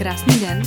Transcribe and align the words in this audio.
Krásný 0.00 0.40
den. 0.40 0.62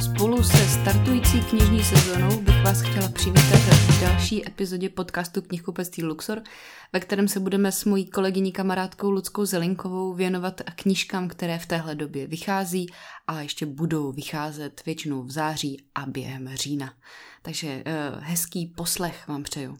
Spolu 0.00 0.42
se 0.42 0.68
startující 0.68 1.40
knižní 1.40 1.84
sezónou 1.84 2.40
bych 2.40 2.62
vás 2.64 2.80
chtěla 2.80 3.08
přivítat 3.08 3.60
v 3.60 4.00
další 4.00 4.48
epizodě 4.48 4.88
podcastu 4.88 5.42
Knihkupectví 5.42 6.04
Luxor, 6.04 6.42
ve 6.92 7.00
kterém 7.00 7.28
se 7.28 7.40
budeme 7.40 7.72
s 7.72 7.84
mojí 7.84 8.06
kolegyní 8.06 8.52
kamarádkou 8.52 9.10
Ludskou 9.10 9.44
Zelinkovou 9.44 10.12
věnovat 10.12 10.60
knížkám, 10.74 11.28
které 11.28 11.58
v 11.58 11.66
téhle 11.66 11.94
době 11.94 12.26
vychází 12.26 12.86
a 13.26 13.40
ještě 13.40 13.66
budou 13.66 14.12
vycházet 14.12 14.84
většinou 14.86 15.22
v 15.22 15.30
září 15.30 15.84
a 15.94 16.06
během 16.06 16.50
října. 16.54 16.94
Takže 17.42 17.82
eh, 17.86 18.10
hezký 18.20 18.66
poslech 18.66 19.28
vám 19.28 19.42
přeju. 19.42 19.78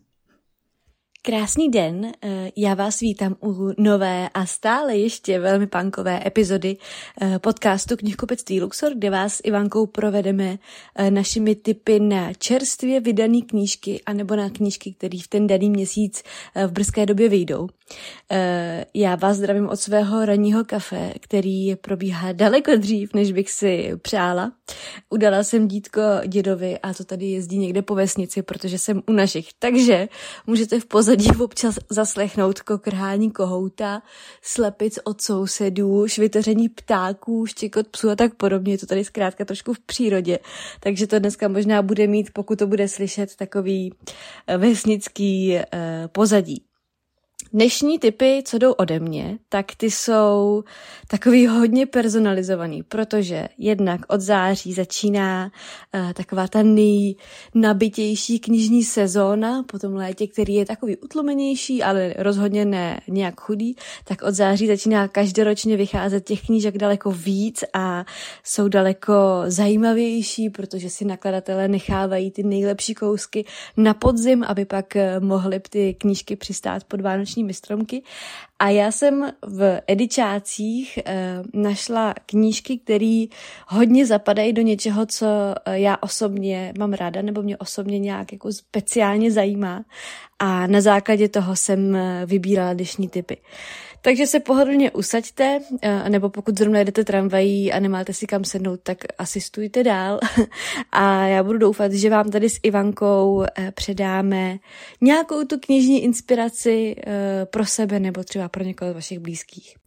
Krásný 1.27 1.71
den, 1.71 2.13
eh, 2.23 2.51
já 2.57 2.75
vás 2.75 3.01
vítám 3.01 3.37
u 3.43 3.73
nové 3.79 4.29
a 4.35 4.47
stále 4.47 4.97
ještě 4.97 5.41
velmi 5.41 5.67
pankové 5.67 6.27
epizody 6.27 6.77
eh, 7.21 7.39
podcastu 7.39 7.97
Knihkupectví 7.97 8.61
Luxor, 8.61 8.93
kde 8.95 9.11
vás 9.11 9.41
Ivankou 9.45 9.87
provedeme 9.87 10.59
eh, 10.97 11.11
našimi 11.11 11.55
typy 11.55 12.01
na 12.01 12.33
čerstvě 12.33 13.01
vydané 13.01 13.41
knížky 13.41 14.03
anebo 14.07 14.37
na 14.37 14.51
knížky, 14.51 14.93
které 14.93 15.19
v 15.23 15.29
ten 15.29 15.47
daný 15.47 15.71
měsíc 15.71 16.23
v 16.67 16.73
brzké 16.73 17.07
době 17.07 17.29
vyjdou. 17.29 17.69
Já 18.95 19.15
vás 19.15 19.37
zdravím 19.37 19.69
od 19.69 19.77
svého 19.77 20.25
ranního 20.25 20.65
kafe, 20.65 21.13
který 21.21 21.77
probíhá 21.77 22.33
daleko 22.33 22.77
dřív, 22.77 23.15
než 23.15 23.33
bych 23.33 23.51
si 23.51 23.93
přála. 24.03 24.53
Udala 25.11 25.43
jsem 25.43 25.69
dítko 25.69 26.01
dědovi 26.27 26.79
a 26.79 26.95
to 26.95 27.05
tady 27.05 27.27
jezdí 27.27 27.59
někde 27.59 27.83
po 27.83 27.95
vesnici, 27.95 28.43
protože 28.43 28.79
jsem 28.79 29.03
u 29.09 29.13
našich. 29.13 29.49
Takže 29.59 30.09
můžete 30.47 30.81
v 30.81 30.87
pozadí 30.87 31.25
pozadí 31.25 31.41
občas 31.41 31.79
zaslechnout 31.91 32.61
kokrhání 32.61 33.31
kohouta, 33.31 34.03
slepic 34.43 34.99
od 35.05 35.21
sousedů, 35.21 36.09
švitoření 36.09 36.69
ptáků, 36.69 37.47
štěkot 37.47 37.89
psů 37.89 38.11
a 38.11 38.17
tak 38.17 38.35
podobně. 38.35 38.73
Je 38.73 38.79
to 38.79 38.87
tady 38.87 39.05
zkrátka 39.05 39.45
trošku 39.45 39.75
v 39.75 39.81
přírodě. 39.81 40.39
Takže 40.81 41.07
to 41.07 41.19
dneska 41.19 41.49
možná 41.49 41.83
bude 41.83 42.07
mít, 42.07 42.31
pokud 42.33 42.59
to 42.59 42.67
bude 42.67 42.89
slyšet, 42.89 43.37
takový 43.37 43.95
eh, 44.47 44.59
vesnický 44.59 45.57
eh, 45.57 46.09
pozadí. 46.13 46.63
Dnešní 47.55 47.99
typy, 47.99 48.43
co 48.47 48.59
jdou 48.59 48.73
ode 48.73 49.01
mě, 49.01 49.39
tak 49.49 49.67
ty 49.77 49.91
jsou 49.91 50.65
takový 51.09 51.47
hodně 51.47 51.87
personalizovaný, 51.87 52.83
protože 52.83 53.49
jednak 53.59 54.01
od 54.09 54.21
září 54.21 54.73
začíná 54.73 55.53
uh, 55.95 56.13
taková 56.13 56.49
ta 56.49 56.63
nejnabitější 56.63 58.39
knižní 58.39 58.85
sezóna, 58.85 59.63
po 59.63 59.79
tom 59.79 59.95
létě, 59.95 60.27
který 60.27 60.55
je 60.55 60.67
takový 60.67 60.97
utlumenější, 60.97 61.83
ale 61.83 62.15
rozhodně 62.19 62.65
ne 62.65 63.01
nějak 63.09 63.41
chudý, 63.41 63.77
tak 64.05 64.23
od 64.23 64.35
září 64.35 64.67
začíná 64.67 65.09
každoročně 65.09 65.77
vycházet 65.77 66.25
těch 66.25 66.47
knížek 66.47 66.79
daleko 66.79 67.11
víc 67.11 67.65
a 67.73 68.05
jsou 68.45 68.69
daleko 68.69 69.15
zajímavější, 69.47 70.51
protože 70.51 70.91
si 70.91 71.05
nakladatelé 71.05 71.69
nechávají 71.69 72.31
ty 72.31 72.43
nejlepší 72.43 72.95
kousky 72.95 73.45
na 73.77 73.95
podzim, 73.95 74.45
aby 74.47 74.65
pak 74.65 74.97
eh, 74.97 75.21
mohly 75.21 75.61
ty 75.71 75.95
knížky 75.95 76.37
přistát 76.37 76.85
pod 76.85 77.01
vánoční 77.01 77.44
vánočními 77.45 77.55
stromky. 77.55 78.03
A 78.59 78.69
já 78.69 78.93
jsem 78.93 79.33
v 79.43 79.81
edičácích 79.87 80.99
e, 80.99 81.43
našla 81.53 82.15
knížky, 82.27 82.79
které 82.79 83.27
hodně 83.69 84.07
zapadají 84.07 84.53
do 84.53 84.63
něčeho, 84.63 85.07
co 85.07 85.27
eh, 85.65 85.79
já 85.79 85.97
osobně 86.01 86.73
mám 86.79 86.93
ráda, 86.93 87.23
nebo 87.23 87.43
mě 87.43 87.57
osobně 87.57 87.99
nějak 87.99 88.33
jako 88.33 88.53
speciálně 88.53 89.31
zajímá. 89.31 89.85
A 90.39 90.67
na 90.67 90.81
základě 90.81 91.29
toho 91.29 91.57
jsem 91.57 91.97
eh, 91.97 92.27
vybírala 92.27 92.75
dnešní 92.75 93.09
typy. 93.09 93.37
Takže 94.05 94.27
se 94.27 94.41
pohodlně 94.41 94.91
usaďte, 94.91 95.61
eh, 95.83 96.11
nebo 96.11 96.31
pokud 96.31 96.59
zrovna 96.59 96.81
jdete 96.81 97.05
tramvají 97.05 97.73
a 97.73 97.81
nemáte 97.81 98.13
si 98.13 98.27
kam 98.27 98.45
sednout, 98.45 98.81
tak 98.83 98.99
asistujte 99.19 99.85
dál. 99.85 100.21
A 100.93 101.27
já 101.27 101.43
budu 101.43 101.59
doufat, 101.59 101.93
že 101.93 102.11
vám 102.11 102.31
tady 102.31 102.51
s 102.51 102.61
Ivankou 102.63 103.45
eh, 103.59 103.73
předáme 103.73 104.59
nějakou 105.01 105.45
tu 105.45 105.59
knižní 105.59 106.05
inspiraci 106.05 106.97
eh, 106.99 107.47
pro 107.47 107.67
sebe 107.67 108.01
nebo 108.01 108.25
třeba 108.25 108.49
pro 108.49 108.65
někoho 108.65 108.91
z 108.91 108.95
vašich 108.95 109.19
blízkých. 109.19 109.84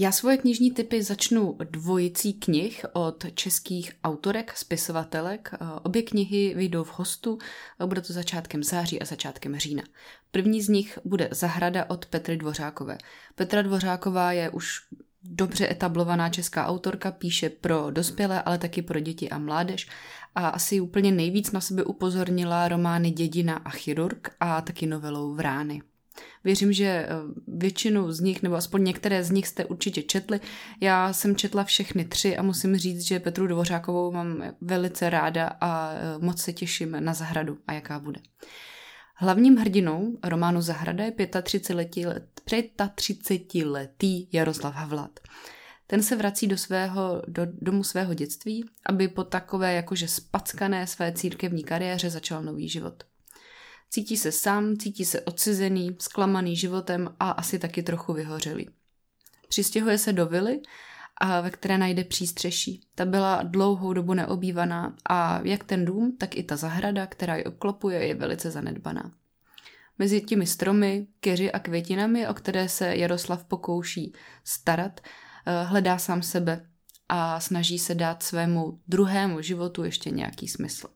Já 0.00 0.12
svoje 0.12 0.36
knižní 0.36 0.70
typy 0.70 1.02
začnu 1.02 1.58
dvojicí 1.70 2.32
knih 2.32 2.86
od 2.92 3.24
českých 3.34 3.92
autorek, 4.04 4.56
spisovatelek. 4.56 5.50
Obě 5.82 6.02
knihy 6.02 6.54
vyjdou 6.54 6.84
v 6.84 6.98
hostu, 6.98 7.38
bude 7.86 8.00
to 8.00 8.12
začátkem 8.12 8.62
září 8.62 9.02
a 9.02 9.04
začátkem 9.04 9.58
října. 9.58 9.82
První 10.30 10.62
z 10.62 10.68
nich 10.68 10.98
bude 11.04 11.28
Zahrada 11.32 11.84
od 11.90 12.06
Petry 12.06 12.36
Dvořákové. 12.36 12.98
Petra 13.34 13.62
Dvořáková 13.62 14.32
je 14.32 14.50
už 14.50 14.80
dobře 15.22 15.70
etablovaná 15.70 16.28
česká 16.28 16.66
autorka, 16.66 17.10
píše 17.10 17.50
pro 17.50 17.90
dospělé, 17.90 18.42
ale 18.42 18.58
taky 18.58 18.82
pro 18.82 19.00
děti 19.00 19.30
a 19.30 19.38
mládež 19.38 19.88
a 20.34 20.48
asi 20.48 20.80
úplně 20.80 21.12
nejvíc 21.12 21.52
na 21.52 21.60
sebe 21.60 21.84
upozornila 21.84 22.68
romány 22.68 23.10
Dědina 23.10 23.54
a 23.56 23.70
chirurg 23.70 24.30
a 24.40 24.60
taky 24.60 24.86
novelou 24.86 25.34
Vrány. 25.34 25.82
Věřím, 26.44 26.72
že 26.72 26.84
eh, 26.84 27.08
většinu 27.46 28.12
z 28.12 28.20
nich, 28.20 28.42
nebo 28.42 28.54
aspoň 28.54 28.84
některé 28.84 29.24
z 29.24 29.30
nich 29.30 29.48
jste 29.48 29.64
určitě 29.64 30.02
četli. 30.02 30.40
Já 30.80 31.12
jsem 31.12 31.36
četla 31.36 31.64
všechny 31.64 32.04
tři 32.04 32.36
a 32.36 32.42
musím 32.42 32.76
říct, 32.76 33.00
že 33.00 33.20
Petru 33.20 33.46
Dvořákovou 33.46 34.12
mám 34.12 34.42
velice 34.60 35.10
ráda 35.10 35.50
a 35.60 35.92
eh, 35.92 36.18
moc 36.18 36.42
se 36.42 36.52
těším 36.52 36.96
na 37.00 37.14
zahradu 37.14 37.58
a 37.66 37.72
jaká 37.72 37.98
bude. 37.98 38.20
Hlavním 39.20 39.56
hrdinou 39.56 40.18
románu 40.24 40.60
Zahrada 40.60 41.04
je 41.04 41.10
35-letý, 41.10 42.04
35-letý 42.46 44.28
Jaroslav 44.32 44.74
Havlat. 44.74 45.20
Ten 45.86 46.02
se 46.02 46.16
vrací 46.16 46.46
do 46.46 46.58
svého, 46.58 47.22
do 47.26 47.42
domu 47.52 47.84
svého 47.84 48.14
dětství, 48.14 48.64
aby 48.86 49.08
po 49.08 49.24
takové 49.24 49.74
jakože 49.74 50.08
spackané 50.08 50.86
své 50.86 51.12
církevní 51.12 51.64
kariéře 51.64 52.10
začal 52.10 52.42
nový 52.42 52.68
život. 52.68 53.04
Cítí 53.90 54.16
se 54.16 54.32
sám, 54.32 54.76
cítí 54.76 55.04
se 55.04 55.20
odcizený, 55.20 55.96
zklamaný 55.98 56.56
životem 56.56 57.14
a 57.20 57.30
asi 57.30 57.58
taky 57.58 57.82
trochu 57.82 58.12
vyhořelý. 58.12 58.68
Přistěhuje 59.48 59.98
se 59.98 60.12
do 60.12 60.26
vily, 60.26 60.60
a 61.20 61.40
ve 61.40 61.50
které 61.50 61.78
najde 61.78 62.04
přístřeší. 62.04 62.80
Ta 62.94 63.04
byla 63.04 63.42
dlouhou 63.42 63.92
dobu 63.92 64.14
neobývaná 64.14 64.96
a 65.10 65.40
jak 65.44 65.64
ten 65.64 65.84
dům, 65.84 66.16
tak 66.18 66.36
i 66.36 66.42
ta 66.42 66.56
zahrada, 66.56 67.06
která 67.06 67.36
ji 67.36 67.44
obklopuje, 67.44 68.06
je 68.06 68.14
velice 68.14 68.50
zanedbaná. 68.50 69.12
Mezi 69.98 70.20
těmi 70.20 70.46
stromy, 70.46 71.06
keři 71.20 71.52
a 71.52 71.58
květinami, 71.58 72.28
o 72.28 72.34
které 72.34 72.68
se 72.68 72.96
Jaroslav 72.96 73.44
pokouší 73.44 74.12
starat, 74.44 75.00
eh, 75.00 75.64
hledá 75.64 75.98
sám 75.98 76.22
sebe 76.22 76.66
a 77.08 77.40
snaží 77.40 77.78
se 77.78 77.94
dát 77.94 78.22
svému 78.22 78.80
druhému 78.88 79.40
životu 79.40 79.84
ještě 79.84 80.10
nějaký 80.10 80.48
smysl. 80.48 80.88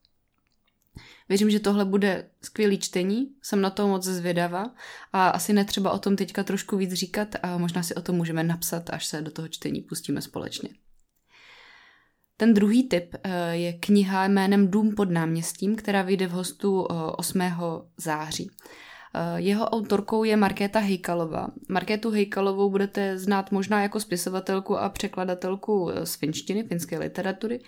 Věřím, 1.28 1.50
že 1.50 1.60
tohle 1.60 1.84
bude 1.84 2.28
skvělý 2.42 2.78
čtení, 2.78 3.28
jsem 3.42 3.60
na 3.60 3.70
to 3.70 3.88
moc 3.88 4.04
zvědavá 4.04 4.74
a 5.12 5.28
asi 5.28 5.52
netřeba 5.52 5.90
o 5.90 5.98
tom 5.98 6.16
teďka 6.16 6.44
trošku 6.44 6.76
víc 6.76 6.92
říkat 6.92 7.28
a 7.42 7.58
možná 7.58 7.82
si 7.82 7.94
o 7.94 8.02
tom 8.02 8.16
můžeme 8.16 8.42
napsat, 8.42 8.90
až 8.90 9.06
se 9.06 9.22
do 9.22 9.30
toho 9.30 9.48
čtení 9.48 9.80
pustíme 9.80 10.22
společně. 10.22 10.68
Ten 12.36 12.54
druhý 12.54 12.88
typ 12.88 13.14
eh, 13.22 13.56
je 13.56 13.72
kniha 13.72 14.28
jménem 14.28 14.70
Dům 14.70 14.94
pod 14.94 15.10
náměstím, 15.10 15.76
která 15.76 16.02
vyjde 16.02 16.26
v 16.26 16.30
hostu 16.30 16.82
8. 16.82 17.40
Eh, 17.40 17.52
září. 17.96 18.50
Eh, 19.14 19.40
jeho 19.40 19.64
autorkou 19.64 20.24
je 20.24 20.36
Markéta 20.36 20.80
Hejkalová. 20.80 21.46
Markétu 21.68 22.10
Hejkalovou 22.10 22.70
budete 22.70 23.18
znát 23.18 23.52
možná 23.52 23.82
jako 23.82 24.00
spisovatelku 24.00 24.78
a 24.78 24.88
překladatelku 24.88 25.90
z 26.04 26.14
finštiny, 26.14 26.62
finské 26.62 26.98
literatury, 26.98 27.60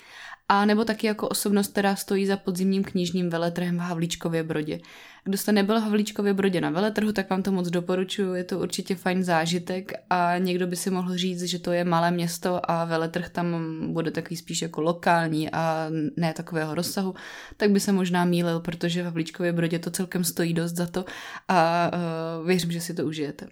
a 0.49 0.65
nebo 0.65 0.85
taky 0.85 1.07
jako 1.07 1.29
osobnost, 1.29 1.73
která 1.73 1.97
stojí 1.97 2.27
za 2.27 2.37
podzimním 2.37 2.85
knižním 2.85 3.31
veletrhem 3.31 3.77
v 3.77 3.81
Havlíčkově 3.81 4.43
Brodě. 4.43 4.81
Kdo 5.25 5.39
jste 5.39 5.53
nebyl 5.53 5.81
v 5.81 5.83
Havlíčkově 5.83 6.35
Brodě 6.35 6.61
na 6.61 6.71
veletrhu, 6.71 7.13
tak 7.13 7.31
vám 7.31 7.43
to 7.43 7.53
moc 7.53 7.69
doporučuji, 7.69 8.35
je 8.35 8.45
to 8.45 8.59
určitě 8.59 8.95
fajn 8.95 9.25
zážitek 9.25 9.93
a 10.11 10.39
někdo 10.39 10.67
by 10.67 10.77
si 10.77 10.91
mohl 10.91 11.17
říct, 11.17 11.43
že 11.43 11.59
to 11.59 11.73
je 11.73 11.85
malé 11.85 12.11
město 12.11 12.71
a 12.71 12.85
veletrh 12.85 13.29
tam 13.29 13.57
bude 13.93 14.11
takový 14.11 14.37
spíš 14.37 14.63
jako 14.63 14.81
lokální 14.81 15.51
a 15.51 15.91
ne 16.17 16.33
takového 16.33 16.75
rozsahu, 16.75 17.15
tak 17.57 17.71
by 17.71 17.81
se 17.81 17.93
možná 17.93 18.25
mýlil, 18.25 18.61
protože 18.61 19.03
v 19.03 19.05
Havlíčkově 19.05 19.53
Brodě 19.53 19.79
to 19.79 19.91
celkem 19.91 20.25
stojí 20.25 20.55
dost 20.55 20.73
za 20.73 20.87
to 20.87 21.05
a 21.49 21.91
uh, 22.41 22.47
věřím, 22.47 22.73
že 22.73 22.81
si 22.81 22.95
to 22.95 23.05
užijete. 23.05 23.49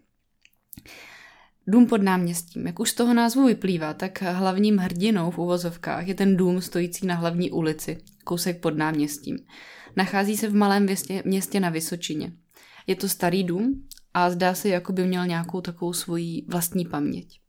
Dům 1.67 1.87
pod 1.87 2.03
náměstím. 2.03 2.67
Jak 2.67 2.81
už 2.81 2.91
z 2.91 2.94
toho 2.94 3.14
názvu 3.14 3.47
vyplývá, 3.47 3.94
tak 3.94 4.23
hlavním 4.23 4.76
hrdinou 4.76 5.31
v 5.31 5.38
uvozovkách 5.38 6.06
je 6.06 6.14
ten 6.14 6.37
dům 6.37 6.61
stojící 6.61 7.06
na 7.06 7.14
hlavní 7.14 7.50
ulici, 7.50 7.99
kousek 8.25 8.61
pod 8.61 8.76
náměstím. 8.76 9.38
Nachází 9.97 10.37
se 10.37 10.49
v 10.49 10.55
malém 10.55 10.82
městě, 10.82 11.23
městě 11.25 11.61
na 11.61 11.70
Vysočině. 11.70 12.32
Je 12.87 12.97
to 12.97 13.09
starý 13.09 13.44
dům 13.44 13.88
a 14.14 14.31
zdá 14.31 14.55
se, 14.55 14.69
jako 14.69 14.93
by 14.93 15.06
měl 15.06 15.26
nějakou 15.26 15.61
takovou 15.61 15.93
svoji 15.93 16.47
vlastní 16.49 16.87
paměť. 16.87 17.41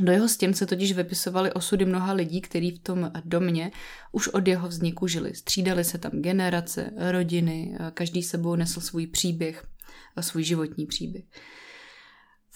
Do 0.00 0.12
jeho 0.12 0.28
stěn 0.28 0.54
se 0.54 0.66
totiž 0.66 0.92
vypisovaly 0.92 1.52
osudy 1.52 1.84
mnoha 1.84 2.12
lidí, 2.12 2.40
kteří 2.40 2.70
v 2.70 2.78
tom 2.78 3.12
domě 3.24 3.70
už 4.12 4.28
od 4.28 4.48
jeho 4.48 4.68
vzniku 4.68 5.06
žili. 5.06 5.34
Střídali 5.34 5.84
se 5.84 5.98
tam 5.98 6.12
generace, 6.12 6.90
rodiny, 7.10 7.78
každý 7.94 8.22
sebou 8.22 8.56
nesl 8.56 8.80
svůj 8.80 9.06
příběh, 9.06 9.66
svůj 10.20 10.42
životní 10.42 10.86
příběh. 10.86 11.24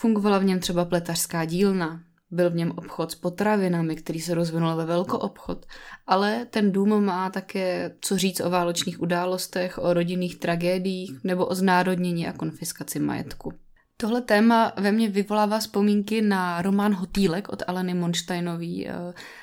Fungovala 0.01 0.39
v 0.39 0.45
něm 0.45 0.61
třeba 0.61 0.85
pletařská 0.85 1.45
dílna, 1.45 2.01
Byl 2.31 2.51
v 2.51 2.55
něm 2.55 2.71
obchod 2.71 3.13
s 3.13 3.15
potravinami, 3.15 3.97
který 3.97 4.21
se 4.21 4.35
rozvinul 4.35 4.77
ve 4.77 4.85
velkoobchod, 4.85 5.67
ale 6.07 6.47
ten 6.51 6.73
dům 6.73 7.05
má 7.05 7.31
také 7.31 7.97
co 8.01 8.19
říct 8.19 8.41
o 8.41 8.51
válečných 8.51 9.03
událostech, 9.03 9.79
o 9.79 9.95
rodinných 9.95 10.37
tragédiích 10.37 11.25
nebo 11.25 11.47
o 11.47 11.55
znárodnění 11.55 12.27
a 12.27 12.33
konfiskaci 12.33 12.99
majetku. 12.99 13.53
Tohle 13.97 14.21
téma 14.21 14.73
ve 14.77 14.93
mně 14.93 15.09
vyvolává 15.09 15.59
vzpomínky 15.59 16.23
na 16.23 16.63
román 16.63 16.95
Hotýlek 16.95 17.49
od 17.49 17.63
Aleny 17.67 17.95
Monsteinový. 17.95 18.89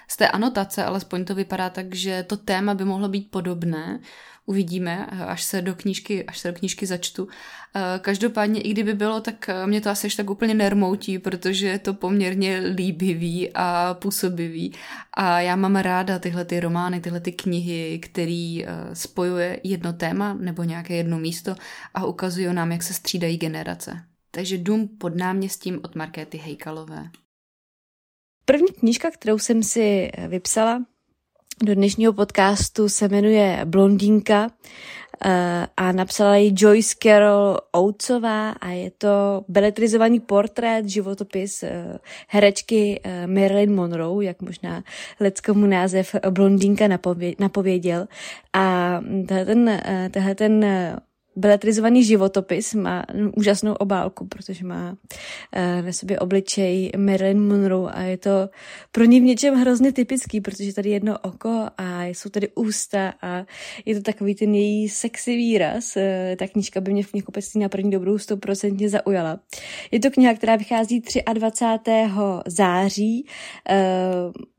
Z 0.07 0.17
té 0.17 0.27
anotace 0.27 0.85
alespoň 0.85 1.25
to 1.25 1.35
vypadá 1.35 1.69
tak, 1.69 1.95
že 1.95 2.23
to 2.23 2.37
téma 2.37 2.73
by 2.73 2.85
mohlo 2.85 3.09
být 3.09 3.31
podobné, 3.31 3.99
uvidíme, 4.45 5.05
až 5.05 5.43
se 5.43 5.61
do 5.61 5.75
knížky, 5.75 6.25
až 6.25 6.39
se 6.39 6.51
do 6.51 6.59
knížky 6.59 6.85
začtu. 6.85 7.27
Eh, 7.75 7.99
každopádně, 7.99 8.61
i 8.61 8.71
kdyby 8.71 8.93
bylo, 8.93 9.21
tak 9.21 9.49
eh, 9.49 9.67
mě 9.67 9.81
to 9.81 9.89
asi 9.89 10.05
ještě 10.05 10.23
tak 10.23 10.29
úplně 10.29 10.53
nermoutí, 10.53 11.19
protože 11.19 11.67
je 11.67 11.79
to 11.79 11.93
poměrně 11.93 12.59
líbivý 12.59 13.51
a 13.53 13.93
působivý. 13.93 14.73
A 15.13 15.39
já 15.39 15.55
mám 15.55 15.75
ráda 15.75 16.19
tyhle 16.19 16.45
ty 16.45 16.59
romány, 16.59 17.01
tyhle 17.01 17.19
ty 17.19 17.31
knihy, 17.31 17.99
který 17.99 18.65
eh, 18.65 18.95
spojuje 18.95 19.59
jedno 19.63 19.93
téma 19.93 20.33
nebo 20.33 20.63
nějaké 20.63 20.95
jedno 20.95 21.19
místo 21.19 21.55
a 21.93 22.05
ukazují 22.05 22.53
nám, 22.53 22.71
jak 22.71 22.83
se 22.83 22.93
střídají 22.93 23.37
generace. 23.37 24.03
Takže 24.31 24.57
Dům 24.57 24.87
pod 24.87 25.15
náměstím 25.15 25.79
od 25.83 25.95
Markéty 25.95 26.37
Hejkalové. 26.37 27.09
První 28.45 28.67
knížka, 28.67 29.11
kterou 29.11 29.39
jsem 29.39 29.63
si 29.63 30.11
vypsala, 30.27 30.85
do 31.63 31.75
dnešního 31.75 32.13
podcastu 32.13 32.89
se 32.89 33.07
jmenuje 33.07 33.61
Blondýnka 33.65 34.51
eh, 35.25 35.67
a 35.77 35.91
napsala 35.91 36.35
ji 36.35 36.53
Joyce 36.57 36.95
Carol 37.03 37.57
Outsová 37.77 38.49
a 38.49 38.69
je 38.69 38.91
to 38.91 39.45
beletrizovaný 39.47 40.19
portrét, 40.19 40.89
životopis 40.89 41.63
eh, 41.63 41.99
herečky 42.27 42.99
eh, 43.03 43.27
Marilyn 43.27 43.75
Monroe, 43.75 44.25
jak 44.25 44.41
možná 44.41 44.83
leckomu 45.19 45.65
název 45.65 46.15
Blondýnka 46.29 46.87
napověděl. 47.39 48.07
A 48.53 48.99
ten, 49.27 49.81
tenhle 50.11 50.35
ten 50.35 50.65
beletrizovaný 51.35 52.03
životopis, 52.03 52.73
má 52.73 53.03
úžasnou 53.35 53.73
obálku, 53.73 54.27
protože 54.27 54.65
má 54.65 54.97
eh, 55.51 55.81
na 55.81 55.91
sobě 55.91 56.19
obličej 56.19 56.91
Marilyn 56.97 57.47
Monroe 57.47 57.91
a 57.91 58.01
je 58.01 58.17
to 58.17 58.49
pro 58.91 59.03
ní 59.03 59.19
v 59.19 59.23
něčem 59.23 59.55
hrozně 59.55 59.91
typický, 59.91 60.41
protože 60.41 60.73
tady 60.73 60.89
jedno 60.89 61.19
oko 61.19 61.67
a 61.77 62.03
jsou 62.05 62.29
tady 62.29 62.49
ústa 62.55 63.13
a 63.21 63.45
je 63.85 63.95
to 63.95 64.01
takový 64.01 64.35
ten 64.35 64.55
její 64.55 64.89
sexy 64.89 65.35
výraz. 65.35 65.97
Eh, 65.97 66.35
ta 66.39 66.47
knížka 66.47 66.81
by 66.81 66.93
mě 66.93 67.03
v 67.03 67.11
knihkupectví 67.11 67.61
na 67.61 67.69
první 67.69 67.91
dobrou 67.91 68.17
stoprocentně 68.17 68.89
zaujala. 68.89 69.39
Je 69.91 69.99
to 69.99 70.11
kniha, 70.11 70.33
která 70.33 70.55
vychází 70.55 71.03
23. 71.33 72.43
září, 72.45 73.25
eh, 73.69 73.75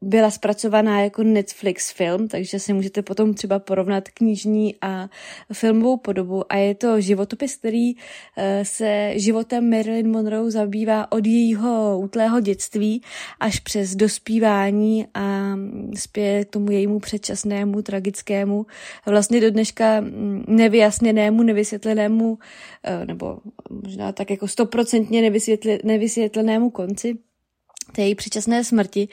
byla 0.03 0.31
zpracovaná 0.31 1.01
jako 1.01 1.23
Netflix 1.23 1.93
film, 1.93 2.29
takže 2.29 2.59
si 2.59 2.73
můžete 2.73 3.03
potom 3.03 3.35
třeba 3.35 3.59
porovnat 3.59 4.09
knižní 4.09 4.75
a 4.83 5.09
filmovou 5.53 5.97
podobu 5.97 6.53
a 6.53 6.57
je 6.57 6.66
to 6.75 7.01
životopis, 7.01 7.57
který 7.57 7.93
eh, 8.37 8.65
se 8.65 9.13
životem 9.15 9.71
Marilyn 9.71 10.11
Monroe 10.11 10.51
zabývá 10.51 11.13
od 11.13 11.27
jejího 11.27 11.99
útlého 11.99 12.41
dětství 12.41 13.03
až 13.41 13.61
přes 13.61 13.97
dospívání 13.97 15.07
a 15.15 15.57
zpět 15.95 16.45
k 16.45 16.51
tomu 16.51 16.71
jejímu 16.71 16.99
předčasnému, 16.99 17.83
tragickému, 17.83 18.67
vlastně 19.07 19.41
do 19.41 19.51
dneška 19.51 20.01
mm, 20.01 20.45
nevyjasněnému, 20.49 21.43
nevysvětlenému, 21.43 22.39
eh, 22.85 23.07
nebo 23.07 23.39
možná 23.71 24.13
tak 24.13 24.31
jako 24.31 24.49
stoprocentně 24.49 25.31
nevysvětlenému 25.85 26.71
konci 26.71 27.19
té 27.97 28.03
její 28.03 28.15
předčasné 28.15 28.65
smrti 28.65 29.09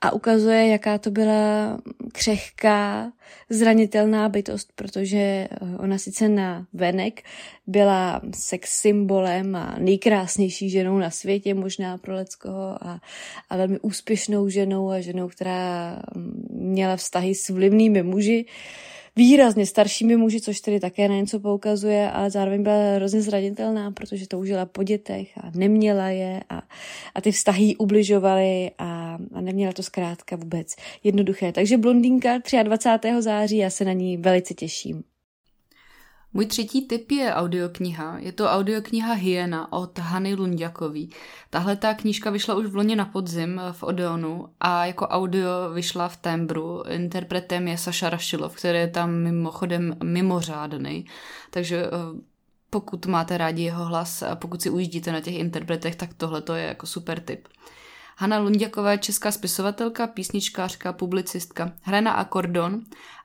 a 0.00 0.12
ukazuje, 0.12 0.66
jaká 0.68 0.98
to 0.98 1.10
byla 1.10 1.78
křehká, 2.12 3.12
zranitelná 3.50 4.28
bytost, 4.28 4.72
protože 4.74 5.18
eh, 5.18 5.48
ona 5.78 5.98
sice 5.98 6.28
na 6.28 6.66
venek 6.72 7.22
byla 7.66 8.20
sex 8.34 8.70
symbolem 8.70 9.56
a 9.56 9.76
nejkrásnější 9.78 10.70
ženou 10.70 10.98
na 10.98 11.10
světě, 11.10 11.54
možná 11.54 11.98
pro 11.98 12.14
Leckoho, 12.14 12.84
a, 12.86 13.00
a 13.50 13.56
velmi 13.56 13.78
úspěšnou 13.78 14.48
ženou 14.48 14.90
a 14.90 15.00
ženou, 15.00 15.28
která 15.28 15.98
mm, 16.14 16.48
měla 16.50 16.96
vztahy 16.96 17.34
s 17.34 17.48
vlivnými 17.48 18.02
muži, 18.02 18.46
výrazně 19.16 19.66
staršími 19.66 20.16
muži, 20.16 20.40
což 20.40 20.60
tedy 20.60 20.80
také 20.80 21.08
na 21.08 21.14
něco 21.16 21.40
poukazuje, 21.40 22.10
ale 22.10 22.30
zároveň 22.30 22.62
byla 22.62 22.94
hrozně 22.94 23.22
zranitelná, 23.22 23.90
protože 23.90 24.28
toužila 24.28 24.66
po 24.66 24.82
dětech 24.82 25.38
a 25.38 25.50
neměla 25.54 26.08
je 26.08 26.42
a, 26.50 26.62
a 27.14 27.20
ty 27.20 27.32
vztahy 27.32 27.76
ubližovaly 27.76 28.70
a, 28.78 29.18
a 29.34 29.40
neměla 29.40 29.72
to 29.72 29.82
zkrátka 29.82 30.36
vůbec 30.36 30.76
jednoduché. 31.04 31.52
Takže 31.52 31.78
blondýnka 31.78 32.38
23. 32.62 33.08
září, 33.18 33.56
já 33.56 33.70
se 33.70 33.84
na 33.84 33.92
ní 33.92 34.16
velice 34.16 34.54
těším. 34.54 35.13
Můj 36.34 36.46
třetí 36.46 36.88
tip 36.88 37.10
je 37.10 37.34
audiokniha. 37.34 38.18
Je 38.18 38.32
to 38.32 38.50
audiokniha 38.50 39.14
Hyena 39.14 39.72
od 39.72 39.98
Hany 39.98 40.34
Lundiakový. 40.34 41.10
Tahle 41.50 41.76
ta 41.76 41.94
knížka 41.94 42.30
vyšla 42.30 42.54
už 42.54 42.66
v 42.66 42.76
loni 42.76 42.96
na 42.96 43.04
podzim 43.04 43.60
v 43.72 43.82
Odeonu 43.82 44.48
a 44.60 44.86
jako 44.86 45.06
audio 45.06 45.50
vyšla 45.74 46.08
v 46.08 46.16
Tembru. 46.16 46.82
Interpretem 46.88 47.68
je 47.68 47.78
Saša 47.78 48.10
Rašilov, 48.10 48.56
který 48.56 48.78
je 48.78 48.88
tam 48.88 49.10
mimochodem 49.10 49.96
mimořádný. 50.04 51.06
Takže 51.50 51.86
eh, 51.86 51.90
pokud 52.70 53.06
máte 53.06 53.38
rádi 53.38 53.62
jeho 53.62 53.84
hlas 53.84 54.22
a 54.22 54.36
pokud 54.36 54.62
si 54.62 54.70
ujíždíte 54.70 55.12
na 55.12 55.20
těch 55.20 55.34
interpretech, 55.34 55.96
tak 55.96 56.14
tohle 56.14 56.42
to 56.42 56.54
je 56.54 56.64
jako 56.64 56.86
super 56.86 57.20
tip. 57.20 57.48
Hanna 58.16 58.38
Lundiaková 58.38 58.92
je 58.92 58.98
česká 58.98 59.30
spisovatelka, 59.30 60.06
písničkářka, 60.06 60.92
publicistka. 60.92 61.72
Hraje 61.82 62.02
na 62.02 62.12
akordon 62.12 62.80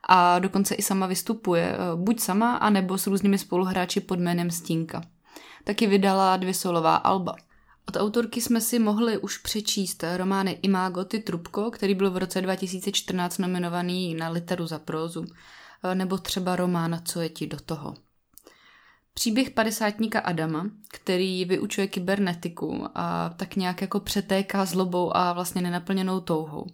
a 0.08 0.40
dokonce 0.40 0.76
i 0.76 0.82
sama 0.82 1.08
vystupuje, 1.08 1.74
eh, 1.74 1.78
buď 1.96 2.20
sama, 2.20 2.56
anebo 2.56 2.98
s 2.98 3.08
různými 3.08 3.38
spoluhráči 3.38 4.00
pod 4.00 4.20
jménem 4.20 4.52
Stínka. 4.52 5.02
Taky 5.64 5.88
vydala 5.88 6.38
dvě 6.38 6.54
solová 6.54 6.96
alba. 6.96 7.36
Od 7.90 7.98
autorky 7.98 8.42
jsme 8.42 8.62
si 8.62 8.80
mohli 8.80 9.18
už 9.18 9.38
přečíst 9.38 10.04
romány 10.18 10.60
Imago 10.62 11.04
ty 11.04 11.20
Trubko, 11.20 11.72
který 11.72 11.96
byl 11.96 12.12
v 12.12 12.18
roce 12.18 12.42
2014 12.42 13.38
nominovaný 13.38 14.16
na 14.16 14.30
literu 14.30 14.68
za 14.68 14.80
prózu, 14.80 15.26
eh, 15.84 15.96
nebo 15.96 16.18
třeba 16.18 16.56
román 16.56 17.02
Co 17.06 17.22
je 17.22 17.30
ti 17.30 17.48
do 17.48 17.58
toho. 17.60 17.94
Příběh 19.20 19.50
padesátníka 19.50 20.20
Adama, 20.20 20.66
který 20.88 21.46
vyučuje 21.46 21.88
kybernetiku 21.88 22.86
a 22.96 23.30
tak 23.30 23.56
nějak 23.56 23.82
jako 23.82 24.00
přetéká 24.00 24.66
zlobou 24.66 25.18
a 25.18 25.34
vlastně 25.34 25.62
nenaplněnou 25.62 26.20
touhou. 26.20 26.66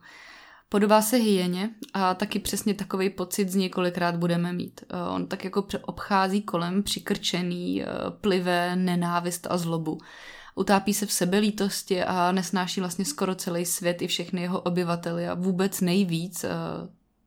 Podobá 0.69 1.01
se 1.01 1.17
hyeně 1.17 1.69
a 1.93 2.13
taky 2.13 2.39
přesně 2.39 2.73
takový 2.73 3.09
pocit 3.09 3.49
z 3.49 3.55
několikrát 3.55 4.15
budeme 4.15 4.53
mít. 4.53 4.81
Eh, 4.89 5.09
on 5.09 5.27
tak 5.27 5.43
jako 5.43 5.67
obchází 5.81 6.41
kolem 6.41 6.83
přikrčený, 6.83 7.83
eh, 7.83 7.87
plivé 8.21 8.75
nenávist 8.75 9.47
a 9.49 9.57
zlobu. 9.57 9.97
Utápí 10.55 10.93
se 10.93 11.05
v 11.05 11.11
sebelítosti 11.11 12.03
a 12.03 12.31
nesnáší 12.31 12.79
vlastně 12.79 13.05
skoro 13.05 13.35
celý 13.35 13.65
svět 13.65 14.01
i 14.01 14.07
všechny 14.07 14.41
jeho 14.41 14.61
obyvateli 14.61 15.27
a 15.27 15.33
vůbec 15.33 15.81
nejvíc 15.81 16.43
eh, 16.43 16.49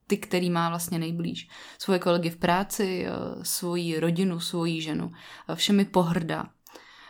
ty, 0.08 0.16
který 0.16 0.50
má 0.50 0.68
vlastně 0.68 0.98
nejblíž. 0.98 1.48
Svoje 1.78 1.98
kolegy 1.98 2.30
v 2.30 2.36
práci, 2.36 3.06
svoji 3.42 4.00
rodinu, 4.00 4.40
svoji 4.40 4.82
ženu. 4.82 5.12
Všemi 5.54 5.84
pohrdá 5.84 6.46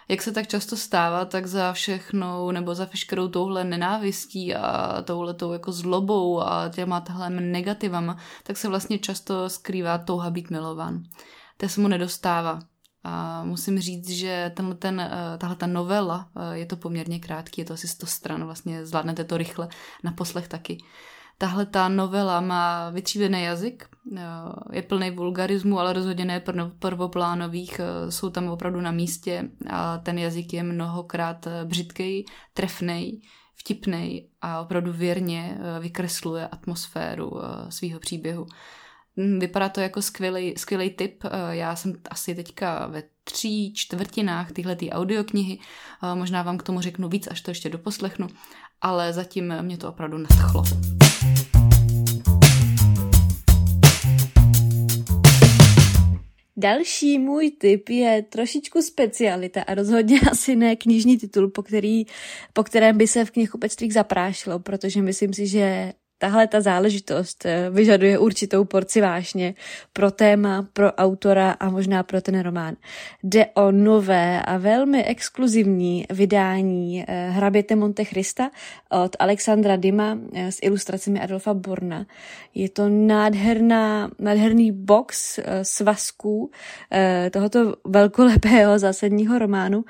jak 0.09 0.23
se 0.23 0.33
tak 0.33 0.47
často 0.47 0.77
stává, 0.77 1.25
tak 1.25 1.47
za 1.47 1.73
všechnou 1.73 2.51
nebo 2.51 2.75
za 2.75 2.85
veškerou 2.85 3.29
touhle 3.29 3.65
nenávistí 3.65 4.55
a 4.55 5.03
touhletou 5.03 5.53
jako 5.53 5.73
zlobou 5.73 6.41
a 6.41 6.69
těma 6.69 7.01
tahle 7.01 7.31
negativama, 7.31 8.17
tak 8.43 8.57
se 8.57 8.69
vlastně 8.69 8.99
často 8.99 9.51
skrývá 9.51 9.99
touha 9.99 10.31
být 10.31 10.51
milovan. 10.51 11.03
To 11.57 11.69
se 11.69 11.81
mu 11.81 11.89
nedostává. 11.89 12.61
A 13.05 13.45
musím 13.45 13.81
říct, 13.81 14.11
že 14.11 14.53
tenhle 14.57 14.75
ten, 14.75 15.01
eh, 15.01 15.39
tahle 15.39 15.57
ta 15.57 15.67
novela, 15.67 16.29
eh, 16.37 16.59
je 16.59 16.67
to 16.67 16.77
poměrně 16.77 17.19
krátký, 17.21 17.61
je 17.61 17.65
to 17.65 17.75
asi 17.75 17.89
100 17.89 18.07
stran, 18.07 18.45
vlastně 18.45 18.87
zvládnete 18.87 19.25
to 19.25 19.37
rychle, 19.37 19.69
na 20.05 20.13
poslech 20.13 20.49
taky. 20.49 20.79
Tahle 21.41 21.67
ta 21.67 21.89
novela 21.89 22.41
má 22.41 22.91
vytřívený 22.91 23.43
jazyk, 23.43 23.89
eh, 24.17 24.23
je 24.73 24.83
plný 24.83 25.11
vulgarismu, 25.11 25.79
ale 25.79 25.93
rozhodně 25.93 26.25
ne 26.25 26.43
prvoplánových, 26.79 27.81
eh, 27.81 28.11
jsou 28.13 28.31
tam 28.31 28.49
opravdu 28.49 28.81
na 28.81 28.91
místě 28.91 29.49
a 29.71 29.99
ten 29.99 30.19
jazyk 30.19 30.53
je 30.53 30.63
mnohokrát 30.63 31.47
eh, 31.47 31.65
břitký, 31.65 32.25
trefný, 32.55 33.23
vtipný 33.57 34.29
a 34.41 34.61
opravdu 34.61 34.93
věrně 34.93 35.59
vykresluje 35.81 36.49
atmosféru 36.49 37.33
svého 37.69 38.01
příběhu. 38.01 38.47
Hm, 39.17 39.39
vypadá 39.39 39.69
to 39.69 39.81
jako 39.81 40.03
skvělý, 40.03 40.55
skvělý 40.57 40.91
tip. 40.91 41.25
Já 41.51 41.77
jsem 41.77 41.93
asi 42.11 42.35
teďka 42.35 42.87
ve 42.87 43.03
tří 43.25 43.75
čtvrtinách 43.75 44.53
tyhle 44.53 44.77
audioknihy. 44.91 45.59
Možná 46.15 46.43
vám 46.43 46.59
k 46.59 46.63
tomu 46.63 46.81
řeknu 46.81 47.09
víc, 47.09 47.29
až 47.31 47.41
to 47.41 47.51
ještě 47.51 47.71
doposlechnu, 47.71 48.27
ale 48.81 49.13
zatím 49.13 49.55
mě 49.63 49.79
to 49.79 49.89
opravdu 49.89 50.19
naschlo. 50.19 50.63
Další 56.61 57.19
můj 57.19 57.51
tip 57.51 57.89
je 57.89 58.23
trošičku 58.23 58.83
specialita 58.83 59.63
a 59.63 59.75
rozhodně 59.75 60.21
asi 60.31 60.57
ne 60.57 60.77
knižní 60.77 61.19
titul, 61.19 61.49
po, 61.51 61.63
který, 61.63 62.05
po 62.53 62.65
kterém 62.65 62.99
by 62.99 63.07
se 63.07 63.25
v 63.25 63.31
knihkupectvích 63.31 63.93
zaprášilo, 63.93 64.59
protože 64.59 65.03
myslím 65.03 65.35
si, 65.35 65.47
že 65.47 65.93
tahle 66.19 66.47
ta 66.47 66.61
záležitost 66.61 67.47
eh, 67.47 67.71
vyžaduje 67.71 68.19
určitou 68.19 68.65
porci 68.65 69.01
vášně 69.01 69.55
pro 69.93 70.11
téma, 70.11 70.67
pro 70.73 70.93
autora 70.93 71.51
a 71.51 71.71
možná 71.71 72.03
pro 72.03 72.21
ten 72.21 72.41
román. 72.41 72.77
Jde 73.23 73.47
o 73.47 73.71
nové 73.71 74.43
a 74.43 74.59
velmi 74.59 75.05
exkluzivní 75.05 76.07
vydání 76.11 77.05
eh, 77.09 77.31
Hraběte 77.31 77.77
Monte 77.77 78.05
Christa 78.05 78.51
od 78.91 79.17
Alexandra 79.19 79.77
Dima 79.77 80.19
eh, 80.35 80.53
s 80.53 80.59
ilustracemi 80.63 81.21
Adolfa 81.21 81.55
Borna. 81.55 82.07
Je 82.55 82.69
to 82.69 82.89
nádherná, 82.89 84.11
nádherný 84.19 84.73
box 84.73 85.39
svazků 85.63 86.51
tohoto 87.31 87.75
velkolepého 87.85 88.79
zásadního 88.79 89.39
románu, 89.39 89.85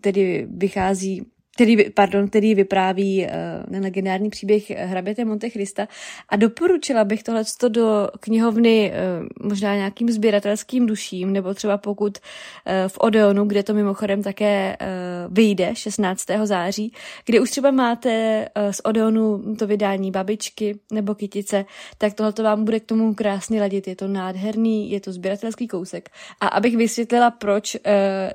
který 0.00 0.46
vychází 0.50 1.26
který, 1.56 1.90
pardon, 1.90 2.28
který 2.28 2.54
vypráví 2.54 3.26
uh, 3.26 3.82
legendární 3.82 4.30
příběh 4.30 4.70
hraběte 4.70 5.24
Monte 5.24 5.50
Christa 5.50 5.88
a 6.28 6.36
doporučila 6.36 7.04
bych 7.04 7.22
tohle 7.22 7.42
do 7.68 8.08
knihovny 8.20 8.92
uh, 9.40 9.48
možná 9.48 9.74
nějakým 9.74 10.10
sběratelským 10.10 10.86
duším, 10.86 11.32
nebo 11.32 11.54
třeba 11.54 11.78
pokud 11.78 12.18
uh, 12.18 12.88
v 12.88 12.98
Odeonu, 12.98 13.44
kde 13.44 13.62
to 13.62 13.74
mimochodem 13.74 14.22
také 14.22 14.76
uh, 14.80 15.34
vyjde 15.34 15.74
16. 15.74 16.24
září, 16.44 16.92
kde 17.26 17.40
už 17.40 17.50
třeba 17.50 17.70
máte 17.70 18.46
uh, 18.56 18.72
z 18.72 18.80
Odeonu 18.84 19.54
to 19.58 19.66
vydání 19.66 20.10
babičky 20.10 20.78
nebo 20.92 21.14
kytice, 21.14 21.64
tak 21.98 22.14
tohle 22.14 22.32
vám 22.42 22.64
bude 22.64 22.80
k 22.80 22.86
tomu 22.86 23.14
krásně 23.14 23.60
ladit. 23.60 23.88
Je 23.88 23.96
to 23.96 24.08
nádherný, 24.08 24.90
je 24.90 25.00
to 25.00 25.12
sběratelský 25.12 25.68
kousek. 25.68 26.08
A 26.40 26.46
abych 26.46 26.76
vysvětlila, 26.76 27.30
proč 27.30 27.74
uh, 27.74 27.80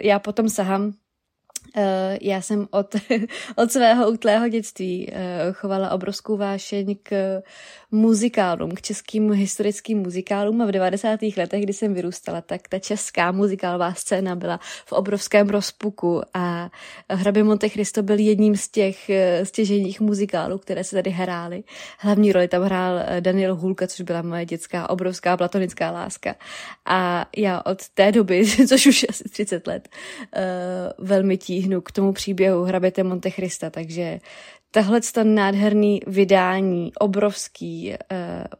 já 0.01 0.19
potom 0.19 0.49
sahám 0.49 0.93
já 2.21 2.41
jsem 2.41 2.67
od, 2.71 2.95
od 3.55 3.71
svého 3.71 4.11
útlého 4.11 4.47
dětství 4.47 5.07
uh, 5.07 5.53
chovala 5.53 5.91
obrovskou 5.91 6.37
vášeň 6.37 6.95
k 7.03 7.41
muzikálům, 7.91 8.71
k 8.71 8.81
českým 8.81 9.31
historickým 9.31 9.99
muzikálům 9.99 10.61
a 10.61 10.65
v 10.65 10.71
90. 10.71 11.19
letech, 11.37 11.63
kdy 11.63 11.73
jsem 11.73 11.93
vyrůstala, 11.93 12.41
tak 12.41 12.67
ta 12.67 12.79
česká 12.79 13.31
muzikálová 13.31 13.93
scéna 13.93 14.35
byla 14.35 14.59
v 14.85 14.91
obrovském 14.91 15.49
rozpuku 15.49 16.21
a 16.33 16.69
Hrabě 17.09 17.43
Monte 17.43 17.69
Cristo 17.69 18.03
byl 18.03 18.19
jedním 18.19 18.55
z 18.55 18.69
těch 18.69 19.09
uh, 19.09 19.45
stěžejních 19.45 20.01
muzikálů, 20.01 20.57
které 20.57 20.83
se 20.83 20.95
tady 20.95 21.09
hrály. 21.09 21.63
Hlavní 21.99 22.31
roli 22.31 22.47
tam 22.47 22.63
hrál 22.63 22.99
Daniel 23.19 23.55
Hulka, 23.55 23.87
což 23.87 24.01
byla 24.01 24.21
moje 24.21 24.45
dětská 24.45 24.89
obrovská 24.89 25.37
platonická 25.37 25.91
láska. 25.91 26.35
A 26.85 27.25
já 27.37 27.61
od 27.65 27.89
té 27.89 28.11
doby, 28.11 28.45
což 28.67 28.85
už 28.85 29.05
asi 29.09 29.23
30 29.23 29.67
let, 29.67 29.89
velmi 30.97 31.37
tí 31.37 31.60
tíhnu 31.61 31.81
k 31.81 31.91
tomu 31.91 32.13
příběhu 32.13 32.63
Hraběte 32.63 33.03
Monte 33.03 33.29
Christa, 33.29 33.69
takže 33.69 34.19
tahle 34.71 35.01
ten 35.13 35.35
nádherný 35.35 36.01
vydání, 36.07 36.91
obrovský, 36.99 37.93
eh, 37.93 37.97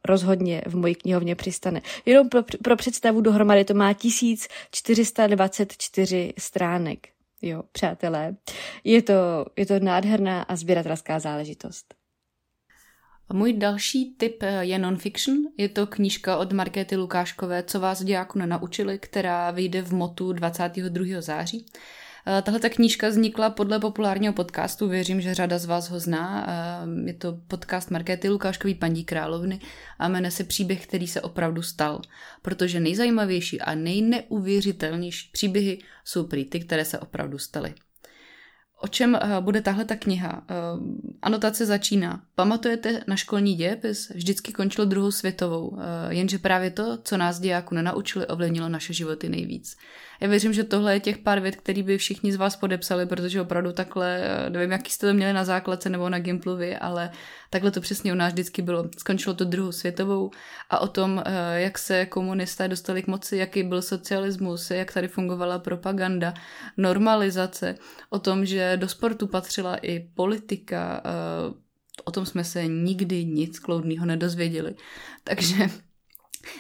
rozhodně 0.06 0.62
v 0.68 0.76
mojí 0.76 0.96
knihovně 0.96 1.36
přistane. 1.36 1.82
Jenom 2.06 2.30
pro, 2.30 2.44
pro 2.64 2.76
představu 2.76 3.22
dohromady 3.22 3.66
to 3.66 3.74
má 3.74 3.94
1424 3.94 6.34
stránek. 6.40 7.08
Jo, 7.42 7.64
přátelé, 7.72 8.36
je 8.84 9.02
to, 9.02 9.14
je 9.58 9.66
to 9.66 9.80
nádherná 9.80 10.42
a 10.42 10.56
sběratelská 10.56 11.20
záležitost. 11.20 11.94
Můj 13.34 13.54
další 13.54 14.16
tip 14.18 14.44
eh, 14.44 14.66
je 14.66 14.80
non-fiction. 14.80 15.38
Je 15.58 15.70
to 15.70 15.88
knížka 15.88 16.38
od 16.38 16.52
Markéty 16.52 16.96
Lukáškové, 16.96 17.64
co 17.64 17.80
vás 17.80 18.04
diáku 18.04 18.40
nenaučili, 18.40 19.00
která 19.00 19.52
vyjde 19.52 19.82
v 19.82 19.94
motu 19.94 20.34
22. 20.34 21.22
září. 21.22 21.66
Eh, 22.28 22.42
tahle 22.42 22.60
ta 22.60 22.70
knížka 22.70 23.10
vznikla 23.10 23.50
podle 23.50 23.80
populárního 23.80 24.34
podcastu, 24.34 24.88
věřím, 24.88 25.22
že 25.22 25.34
řada 25.34 25.58
z 25.58 25.66
vás 25.66 25.90
ho 25.90 26.00
zná. 26.00 26.46
Eh, 26.48 27.08
je 27.08 27.14
to 27.14 27.40
podcast 27.48 27.92
Markéty 27.92 28.30
Lukáškový 28.30 28.76
paní 28.76 29.06
královny 29.06 29.60
a 30.00 30.08
jmenuje 30.08 30.32
se 30.32 30.44
Příběh, 30.44 30.88
který 30.88 31.08
se 31.08 31.22
opravdu 31.22 31.62
stal. 31.62 32.02
Protože 32.42 32.80
nejzajímavější 32.80 33.62
a 33.62 33.76
nejneuvěřitelnější 33.76 35.30
příběhy 35.34 35.80
jsou 36.06 36.24
prý 36.28 36.46
ty, 36.46 36.60
které 36.60 36.86
se 36.86 37.00
opravdu 37.00 37.38
staly. 37.38 37.74
O 38.82 38.88
čem 38.88 39.16
eh, 39.16 39.42
bude 39.42 39.62
tahle 39.62 39.86
ta 39.86 39.96
kniha? 39.96 40.44
Anotace 41.22 41.66
začíná. 41.66 42.22
Pamatujete 42.36 43.04
na 43.08 43.16
školní 43.16 43.56
dějepis? 43.56 44.10
Vždycky 44.10 44.54
končil 44.54 44.86
druhou 44.86 45.12
světovou, 45.12 45.78
jenže 46.10 46.38
právě 46.38 46.72
to, 46.72 46.98
co 47.04 47.18
nás 47.18 47.40
dějáku 47.40 47.76
nenaučili, 47.76 48.28
ovlivnilo 48.28 48.70
naše 48.70 48.94
životy 48.94 49.30
nejvíc. 49.30 49.78
Já 50.22 50.28
věřím, 50.28 50.54
že 50.54 50.64
tohle 50.64 50.94
je 50.94 51.00
těch 51.00 51.18
pár 51.18 51.40
vět, 51.40 51.56
který 51.56 51.84
by 51.84 51.98
všichni 51.98 52.34
z 52.34 52.36
vás 52.36 52.56
podepsali, 52.56 53.06
protože 53.06 53.42
opravdu 53.42 53.72
takhle, 53.72 54.22
eh, 54.24 54.50
nevím, 54.50 54.72
jaký 54.72 54.92
jste 54.92 55.08
to 55.08 55.14
měli 55.14 55.34
na 55.34 55.46
základce 55.46 55.90
nebo 55.90 56.10
na 56.10 56.20
Gimplovi, 56.20 56.78
ale 56.78 57.12
takhle 57.50 57.72
to 57.72 57.82
přesně 57.82 58.14
u 58.14 58.16
nás 58.16 58.34
vždycky 58.34 58.62
bylo. 58.62 58.90
Skončilo 58.98 59.36
to 59.36 59.46
druhou 59.46 59.72
světovou 59.72 60.32
a 60.70 60.80
o 60.80 60.88
tom, 60.88 61.24
eh, 61.26 61.62
jak 61.62 61.78
se 61.78 62.06
komunisté 62.06 62.68
dostali 62.68 63.04
k 63.04 63.08
moci, 63.08 63.38
jaký 63.38 63.64
byl 63.64 63.82
socialismus, 63.82 64.72
jak 64.72 64.94
tady 64.94 65.08
fungovala 65.08 65.60
propaganda, 65.60 66.34
normalizace, 66.78 67.76
o 68.10 68.20
tom, 68.20 68.46
že 68.46 68.78
do 68.78 68.88
sportu 68.88 69.28
patřila 69.28 69.76
i 69.76 70.00
politika, 70.00 71.02
eh, 71.06 71.54
o 72.06 72.12
tom 72.12 72.26
jsme 72.26 72.44
se 72.44 72.68
nikdy 72.68 73.26
nic 73.26 73.60
kloudného 73.60 74.06
nedozvěděli. 74.06 74.76
Takže 75.24 75.70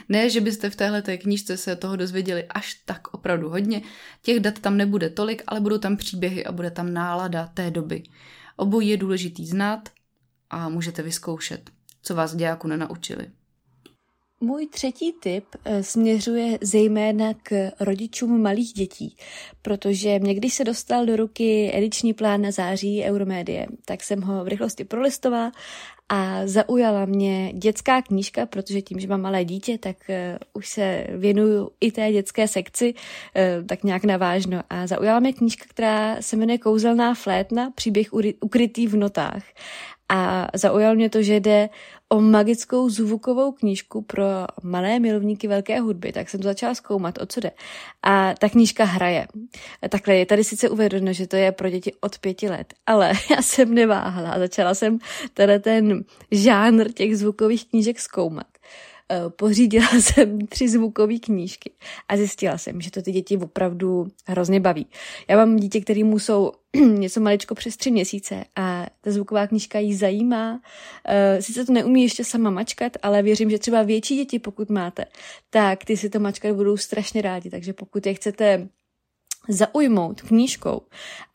ne, 0.10 0.30
že 0.30 0.42
byste 0.42 0.70
v 0.70 0.76
téhle 0.76 1.02
knížce 1.02 1.58
se 1.58 1.76
toho 1.76 1.96
dozvěděli 1.96 2.44
až 2.44 2.74
tak 2.86 3.14
opravdu 3.14 3.50
hodně, 3.50 3.82
těch 4.22 4.40
dat 4.40 4.60
tam 4.60 4.78
nebude 4.78 5.10
tolik, 5.10 5.44
ale 5.48 5.60
budou 5.60 5.78
tam 5.78 5.98
příběhy 5.98 6.46
a 6.46 6.52
bude 6.52 6.72
tam 6.72 6.94
nálada 6.94 7.48
té 7.54 7.72
doby. 7.72 8.04
Obojí 8.56 8.90
je 8.90 8.98
důležitý 8.98 9.46
znát 9.46 9.90
a 10.50 10.70
můžete 10.70 11.02
vyzkoušet, 11.02 11.70
co 12.02 12.16
vás 12.16 12.36
dějáku 12.36 12.68
nenaučili. 12.68 13.28
Můj 14.44 14.68
třetí 14.68 15.14
tip 15.14 15.46
eh, 15.66 15.84
směřuje 15.84 16.58
zejména 16.62 17.34
k 17.44 17.72
rodičům 17.80 18.42
malých 18.42 18.74
dětí, 18.74 19.16
protože 19.62 20.20
mě, 20.20 20.36
když 20.36 20.54
se 20.54 20.64
dostal 20.64 21.06
do 21.06 21.16
ruky 21.16 21.72
ediční 21.74 22.14
plán 22.14 22.42
na 22.42 22.52
září 22.52 23.04
Euromédie, 23.04 23.68
tak 23.86 24.04
jsem 24.04 24.22
ho 24.22 24.44
v 24.44 24.48
rychlosti 24.48 24.84
prolistovala 24.84 25.52
a 26.13 26.41
zaujala 26.46 27.06
mě 27.06 27.53
dětská 27.53 28.01
knížka, 28.01 28.46
protože 28.46 28.82
tím, 28.82 29.00
že 29.00 29.08
mám 29.08 29.22
malé 29.22 29.46
dítě, 29.46 29.77
tak 29.77 29.96
uh, 30.10 30.15
už 30.53 30.68
se 30.68 31.08
věnuju 31.10 31.70
i 31.82 31.91
té 31.91 32.12
dětské 32.12 32.48
sekci, 32.48 32.94
uh, 32.94 33.68
tak 33.68 33.84
nějak 33.84 34.03
navážno. 34.03 34.62
A 34.70 34.88
zaujala 34.88 35.20
mě 35.20 35.34
knížka, 35.34 35.65
která 35.70 36.22
se 36.22 36.36
jmenuje 36.36 36.58
Kouzelná 36.58 37.13
flétna, 37.13 37.72
příběh 37.75 38.08
ukrytý 38.41 38.88
v 38.88 38.96
notách. 38.96 39.44
A 40.13 40.48
zaujalo 40.53 40.96
mě 40.96 41.10
to, 41.10 41.24
že 41.24 41.36
jde 41.36 41.70
o 42.10 42.22
magickou 42.22 42.89
zvukovou 42.89 43.51
knížku 43.51 44.01
pro 44.01 44.24
malé 44.63 45.00
milovníky 45.00 45.48
velké 45.48 45.80
hudby, 45.80 46.12
tak 46.12 46.30
jsem 46.30 46.44
začala 46.44 46.75
zkoumat, 46.75 47.22
o 47.22 47.25
co 47.25 47.39
jde. 47.39 47.51
A 48.03 48.34
ta 48.39 48.50
knížka 48.50 48.84
hraje. 48.84 49.27
Takhle 49.89 50.15
je 50.15 50.25
tady 50.25 50.44
sice 50.44 50.70
uvedeno, 50.70 51.13
že 51.13 51.27
to 51.27 51.36
je 51.36 51.51
pro 51.51 51.70
děti 51.70 51.94
od 52.01 52.20
pěti 52.20 52.50
let, 52.50 52.74
ale 52.86 53.12
já 53.32 53.41
jsem 53.41 53.74
neváhala 53.74 54.32
a 54.32 54.39
začala 54.39 54.74
jsem 54.74 55.00
tady 55.34 55.60
ten 55.60 56.03
žánr 56.32 56.91
těch 56.91 57.18
zvukových 57.18 57.70
knížek 57.70 58.00
zkoumat. 58.00 58.50
Eh, 59.12 59.30
pořídila 59.30 59.88
jsem 60.00 60.48
tři 60.48 60.70
zvukové 60.70 61.20
knížky 61.20 61.72
a 62.08 62.18
zjistila 62.18 62.58
jsem, 62.58 62.82
že 62.82 62.91
to 62.91 63.01
ty 63.01 63.12
děti 63.12 63.38
opravdu 63.38 64.08
hrozně 64.25 64.60
baví. 64.60 64.88
Já 65.27 65.38
mám 65.38 65.56
dítě, 65.58 65.82
kterýmu 65.82 66.20
jsou 66.20 66.51
něco 66.75 67.20
maličko 67.20 67.56
přes 67.56 67.77
tři 67.77 67.91
měsíce 67.91 68.44
a 68.56 68.86
ta 69.01 69.12
zvuková 69.12 69.48
knížka 69.48 69.80
jí 69.80 69.96
zajímá. 69.96 70.62
Eh, 71.08 71.41
sice 71.41 71.65
to 71.65 71.74
neumí 71.74 72.03
ještě 72.03 72.24
sama 72.24 72.50
mačkat, 72.50 72.98
ale 73.03 73.22
věřím, 73.24 73.50
že 73.50 73.60
třeba 73.60 73.84
větší 73.84 74.15
děti, 74.15 74.39
pokud 74.39 74.70
máte, 74.70 75.06
tak 75.50 75.86
ty 75.86 75.98
si 75.98 76.10
to 76.10 76.20
mačkat 76.20 76.56
budou 76.56 76.77
strašně 76.77 77.22
rádi. 77.22 77.50
Takže 77.50 77.74
pokud 77.74 78.06
je 78.06 78.13
chcete 78.13 78.68
zaujmout 79.50 80.22
knížkou 80.22 80.82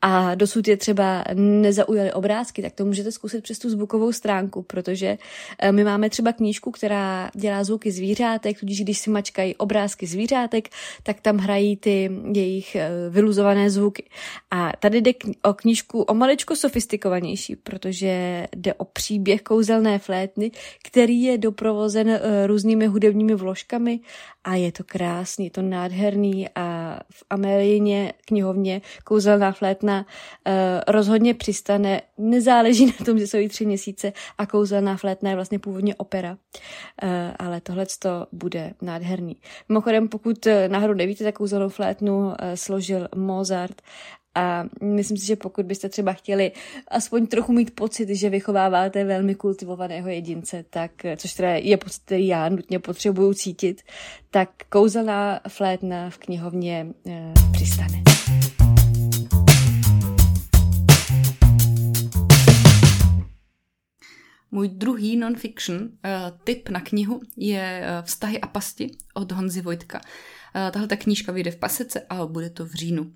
a 0.09 0.35
dosud 0.35 0.69
je 0.69 0.77
třeba 0.77 1.25
nezaujaly 1.35 2.13
obrázky, 2.13 2.63
tak 2.63 2.73
to 2.73 2.85
můžete 2.85 3.13
zkusit 3.13 3.43
přes 3.43 3.59
tu 3.59 3.71
zvukovou 3.71 4.13
stránku, 4.13 4.63
protože 4.63 5.19
eh, 5.59 5.73
my 5.73 5.85
máme 5.85 6.11
třeba 6.11 6.33
knížku, 6.33 6.71
která 6.71 7.31
dělá 7.35 7.65
zvuky 7.65 7.93
zvířátek, 7.93 8.61
tudíž 8.61 8.83
když 8.83 8.99
si 8.99 9.11
mačkají 9.11 9.57
obrázky 9.57 10.07
zvířátek, 10.07 10.69
tak 11.03 11.21
tam 11.21 11.39
hrají 11.39 11.77
ty 11.77 12.11
jejich 12.33 12.75
eh, 12.77 12.91
vyluzované 13.11 13.71
zvuky. 13.71 14.05
A 14.51 14.73
tady 14.81 15.01
jde 15.01 15.13
o 15.43 15.55
knížku 15.55 16.03
o 16.03 16.15
maličko 16.15 16.57
sofistikovanější, 16.57 17.57
protože 17.57 18.47
jde 18.57 18.75
o 18.75 18.85
příběh 18.85 19.43
kouzelné 19.43 19.99
flétny, 19.99 20.51
který 20.85 21.23
je 21.23 21.39
doprovozen 21.39 22.09
eh, 22.09 22.47
různými 22.47 22.87
hudebními 22.87 23.35
vložkami 23.35 24.01
a 24.45 24.55
je 24.55 24.73
to 24.73 24.85
krásný, 24.85 25.45
je 25.45 25.51
to 25.51 25.63
nádherný 25.63 26.49
a 26.55 26.99
v 27.11 27.25
Amelině 27.31 28.13
knihovně, 28.25 28.77
knihovně 28.77 28.81
kouzelná 29.05 29.53
flétna 29.53 29.96
uh, 30.05 30.53
rozhodně 30.87 31.35
přistane. 31.35 32.03
Nezáleží 32.19 32.87
na 32.87 33.05
tom, 33.05 33.19
že 33.19 33.27
jsou 33.27 33.37
jí 33.37 33.49
tři 33.49 33.67
měsíce 33.67 34.13
a 34.39 34.47
kouzelná 34.47 34.97
flétna 34.97 35.31
je 35.31 35.37
vlastně 35.37 35.59
původně 35.59 35.95
opera. 35.95 36.31
Uh, 37.03 37.09
ale 37.39 37.61
tohle 37.61 37.87
to 37.99 38.27
bude 38.33 38.75
nádherný. 38.83 39.37
Mimochodem, 39.69 40.09
pokud 40.09 40.47
náhodou 40.69 40.95
nevíte, 40.95 41.25
tak 41.25 41.35
kouzelnou 41.35 41.69
flétnu 41.69 42.33
složil 42.55 43.09
Mozart 43.17 43.83
a 44.37 44.65
myslím 44.83 45.17
si, 45.17 45.27
že 45.27 45.37
pokud 45.37 45.67
byste 45.67 45.89
třeba 45.89 46.13
chtěli 46.13 46.53
aspoň 46.89 47.27
trochu 47.27 47.53
mít 47.53 47.75
pocit, 47.75 48.09
že 48.09 48.31
vychováváte 48.31 49.05
velmi 49.05 49.35
kultivovaného 49.35 50.09
jedince, 50.09 50.65
tak, 50.71 50.91
což 51.17 51.35
teda 51.35 51.51
je 51.51 51.77
pocit, 51.77 52.03
který 52.05 52.27
já 52.27 52.49
nutně 52.49 52.79
potřebuju 52.79 53.35
cítit, 53.35 53.83
tak 54.31 54.51
kouzelná 54.69 55.41
flétna 55.49 56.11
v 56.11 56.19
knihovně 56.19 56.87
e, 57.07 57.33
přistane. 57.53 58.16
Můj 64.51 64.69
druhý 64.69 65.17
non-fiction 65.17 65.77
uh, 65.77 65.89
tip 66.45 66.69
na 66.69 66.81
knihu 66.81 67.21
je 67.37 67.83
uh, 67.83 68.07
Vztahy 68.07 68.41
a 68.41 68.47
pasti 68.47 68.91
od 69.15 69.33
Honzy 69.33 69.61
Vojtka. 69.61 70.01
Uh, 70.01 70.71
tahle 70.71 70.89
ta 70.89 70.97
knížka 70.97 71.33
vyjde 71.33 71.51
v 71.51 71.57
pasece 71.57 72.01
a 72.09 72.27
bude 72.27 72.51
to 72.51 72.67
v 72.67 72.73
říjnu. 72.73 73.13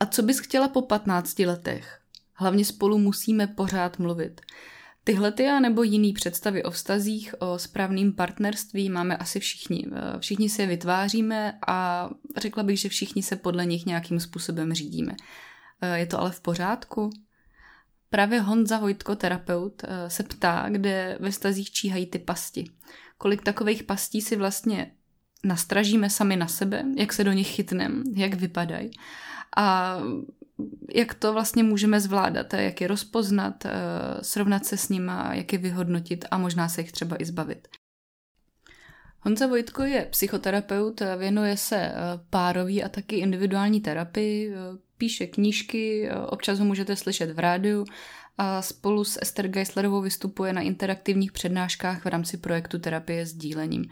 A 0.00 0.06
co 0.06 0.22
bys 0.22 0.38
chtěla 0.38 0.68
po 0.68 0.82
15 0.82 1.38
letech? 1.38 1.98
Hlavně 2.34 2.64
spolu 2.64 2.98
musíme 2.98 3.46
pořád 3.46 3.98
mluvit. 3.98 4.40
Tyhle 5.04 5.32
ty 5.32 5.46
a 5.46 5.60
nebo 5.60 5.82
jiný 5.82 6.12
představy 6.12 6.62
o 6.62 6.70
vztazích, 6.70 7.34
o 7.38 7.58
správným 7.58 8.12
partnerství 8.12 8.90
máme 8.90 9.16
asi 9.16 9.40
všichni. 9.40 9.86
Všichni 10.18 10.48
si 10.48 10.62
je 10.62 10.68
vytváříme 10.68 11.58
a 11.66 12.10
řekla 12.36 12.62
bych, 12.62 12.80
že 12.80 12.88
všichni 12.88 13.22
se 13.22 13.36
podle 13.36 13.66
nich 13.66 13.86
nějakým 13.86 14.20
způsobem 14.20 14.72
řídíme. 14.72 15.12
Je 15.94 16.06
to 16.06 16.20
ale 16.20 16.30
v 16.30 16.40
pořádku? 16.40 17.10
Právě 18.12 18.40
Honza 18.40 18.78
Vojtko, 18.78 19.16
terapeut, 19.16 19.82
se 20.08 20.22
ptá, 20.22 20.66
kde 20.68 21.18
ve 21.20 21.32
stazích 21.32 21.70
číhají 21.70 22.06
ty 22.06 22.18
pasti. 22.18 22.64
Kolik 23.18 23.42
takových 23.42 23.82
pastí 23.82 24.20
si 24.20 24.36
vlastně 24.36 24.92
nastražíme 25.44 26.10
sami 26.10 26.36
na 26.36 26.48
sebe, 26.48 26.84
jak 26.96 27.12
se 27.12 27.24
do 27.24 27.32
nich 27.32 27.48
chytneme, 27.48 28.04
jak 28.14 28.34
vypadají 28.34 28.90
a 29.56 29.98
jak 30.94 31.14
to 31.14 31.32
vlastně 31.32 31.62
můžeme 31.62 32.00
zvládat, 32.00 32.54
jak 32.54 32.80
je 32.80 32.88
rozpoznat, 32.88 33.64
eh, 33.64 33.70
srovnat 34.22 34.66
se 34.66 34.76
s 34.76 34.88
nima, 34.88 35.34
jak 35.34 35.52
je 35.52 35.58
vyhodnotit 35.58 36.24
a 36.30 36.38
možná 36.38 36.68
se 36.68 36.80
jich 36.80 36.92
třeba 36.92 37.16
i 37.18 37.24
zbavit. 37.24 37.68
Honza 39.20 39.46
Vojtko 39.46 39.82
je 39.82 40.06
psychoterapeut, 40.10 41.02
věnuje 41.18 41.56
se 41.56 41.76
eh, 41.76 41.94
párový 42.30 42.84
a 42.84 42.88
taky 42.88 43.16
individuální 43.16 43.80
terapii, 43.80 44.54
eh, 44.54 44.56
píše 45.02 45.26
knížky, 45.26 46.08
občas 46.28 46.58
ho 46.58 46.64
můžete 46.64 46.96
slyšet 46.96 47.30
v 47.30 47.38
rádiu 47.38 47.84
a 48.38 48.62
spolu 48.62 49.04
s 49.04 49.18
Esther 49.22 49.48
Geislerovou 49.48 50.00
vystupuje 50.00 50.52
na 50.52 50.60
interaktivních 50.60 51.32
přednáškách 51.32 52.04
v 52.04 52.06
rámci 52.06 52.36
projektu 52.36 52.78
terapie 52.78 53.26
s 53.26 53.34
dílením. 53.34 53.84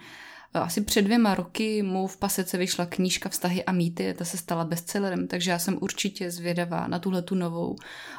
Asi 0.55 0.81
před 0.81 1.03
dvěma 1.03 1.35
roky 1.35 1.83
mu 1.83 2.07
v 2.07 2.17
pasece 2.17 2.59
vyšla 2.59 2.87
knížka 2.87 3.29
Vztahy 3.29 3.65
a 3.65 3.73
mýty, 3.73 4.15
ta 4.19 4.25
se 4.25 4.37
stala 4.37 4.65
bestsellerem, 4.65 5.29
takže 5.29 5.51
já 5.51 5.59
jsem 5.59 5.79
určitě 5.81 6.31
zvědavá 6.31 6.87
na 6.87 6.99
tuhle 6.99 7.23
tu 7.23 7.35
novou 7.35 7.77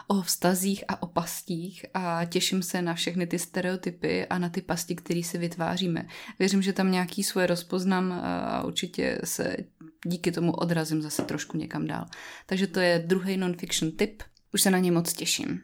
o 0.07 0.21
vztazích 0.21 0.83
a 0.87 1.01
o 1.01 1.07
pastích 1.07 1.85
a 1.93 2.25
těším 2.25 2.63
se 2.63 2.81
na 2.81 2.93
všechny 2.93 3.27
ty 3.27 3.39
stereotypy 3.39 4.25
a 4.27 4.37
na 4.37 4.49
ty 4.49 4.61
pasti, 4.61 4.95
které 4.95 5.23
si 5.23 5.37
vytváříme. 5.37 6.07
Věřím, 6.39 6.61
že 6.61 6.73
tam 6.73 6.91
nějaký 6.91 7.23
svoje 7.23 7.47
rozpoznám 7.47 8.11
a 8.11 8.63
určitě 8.63 9.19
se 9.23 9.57
díky 10.05 10.31
tomu 10.31 10.51
odrazím 10.51 11.01
zase 11.01 11.21
trošku 11.21 11.57
někam 11.57 11.87
dál. 11.87 12.05
Takže 12.45 12.67
to 12.67 12.79
je 12.79 13.03
druhý 13.07 13.37
non-fiction 13.37 13.91
tip. 13.91 14.23
Už 14.53 14.61
se 14.61 14.71
na 14.71 14.77
ně 14.77 14.91
moc 14.91 15.13
těším. 15.13 15.61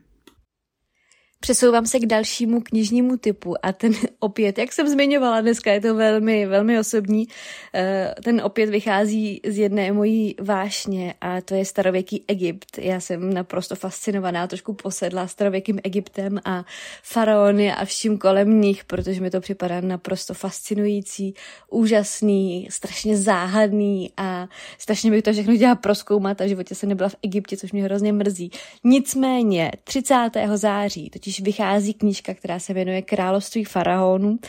Přesouvám 1.39 1.85
se 1.85 1.99
k 1.99 2.05
dalšímu 2.05 2.61
knižnímu 2.61 3.17
typu 3.17 3.55
a 3.65 3.71
ten 3.71 3.93
opět, 4.19 4.57
jak 4.57 4.73
jsem 4.73 4.87
zmiňovala 4.87 5.41
dneska, 5.41 5.73
je 5.73 5.81
to 5.81 5.95
velmi, 5.95 6.45
velmi 6.45 6.79
osobní, 6.79 7.27
eh, 7.73 8.15
ten 8.23 8.41
opět 8.41 8.69
vychází 8.69 9.41
z 9.47 9.57
jedné 9.57 9.91
mojí 9.91 10.35
vášně 10.41 11.13
a 11.21 11.41
to 11.41 11.55
je 11.55 11.65
starověký 11.65 12.23
Egypt. 12.27 12.77
Já 12.77 12.99
jsem 12.99 13.33
naprosto 13.33 13.75
fascinovaná, 13.75 14.47
trošku 14.47 14.73
posedla 14.73 15.27
starověkým 15.27 15.79
Egyptem 15.83 16.39
a 16.45 16.65
faraony 17.03 17.73
a 17.73 17.85
vším 17.85 18.17
kolem 18.17 18.61
nich, 18.61 18.85
protože 18.85 19.21
mi 19.21 19.29
to 19.29 19.41
připadá 19.41 19.81
naprosto 19.81 20.33
fascinující, 20.33 21.33
úžasný, 21.69 22.67
strašně 22.71 23.17
záhadný 23.17 24.11
a 24.17 24.47
strašně 24.77 25.11
bych 25.11 25.23
to 25.23 25.33
všechno 25.33 25.55
chtěla 25.55 25.75
proskoumat 25.75 26.41
a 26.41 26.45
v 26.45 26.47
životě 26.47 26.75
jsem 26.75 26.89
nebyla 26.89 27.09
v 27.09 27.15
Egyptě, 27.21 27.57
což 27.57 27.71
mě 27.71 27.83
hrozně 27.83 28.13
mrzí. 28.13 28.51
Nicméně 28.83 29.71
30. 29.83 30.29
září, 30.55 31.09
totiž 31.09 31.26
totiž 31.27 31.41
vychází 31.41 31.93
knížka, 31.93 32.33
která 32.33 32.59
se 32.59 32.73
věnuje 32.73 33.01
království 33.01 33.63
faraonů. 33.63 34.39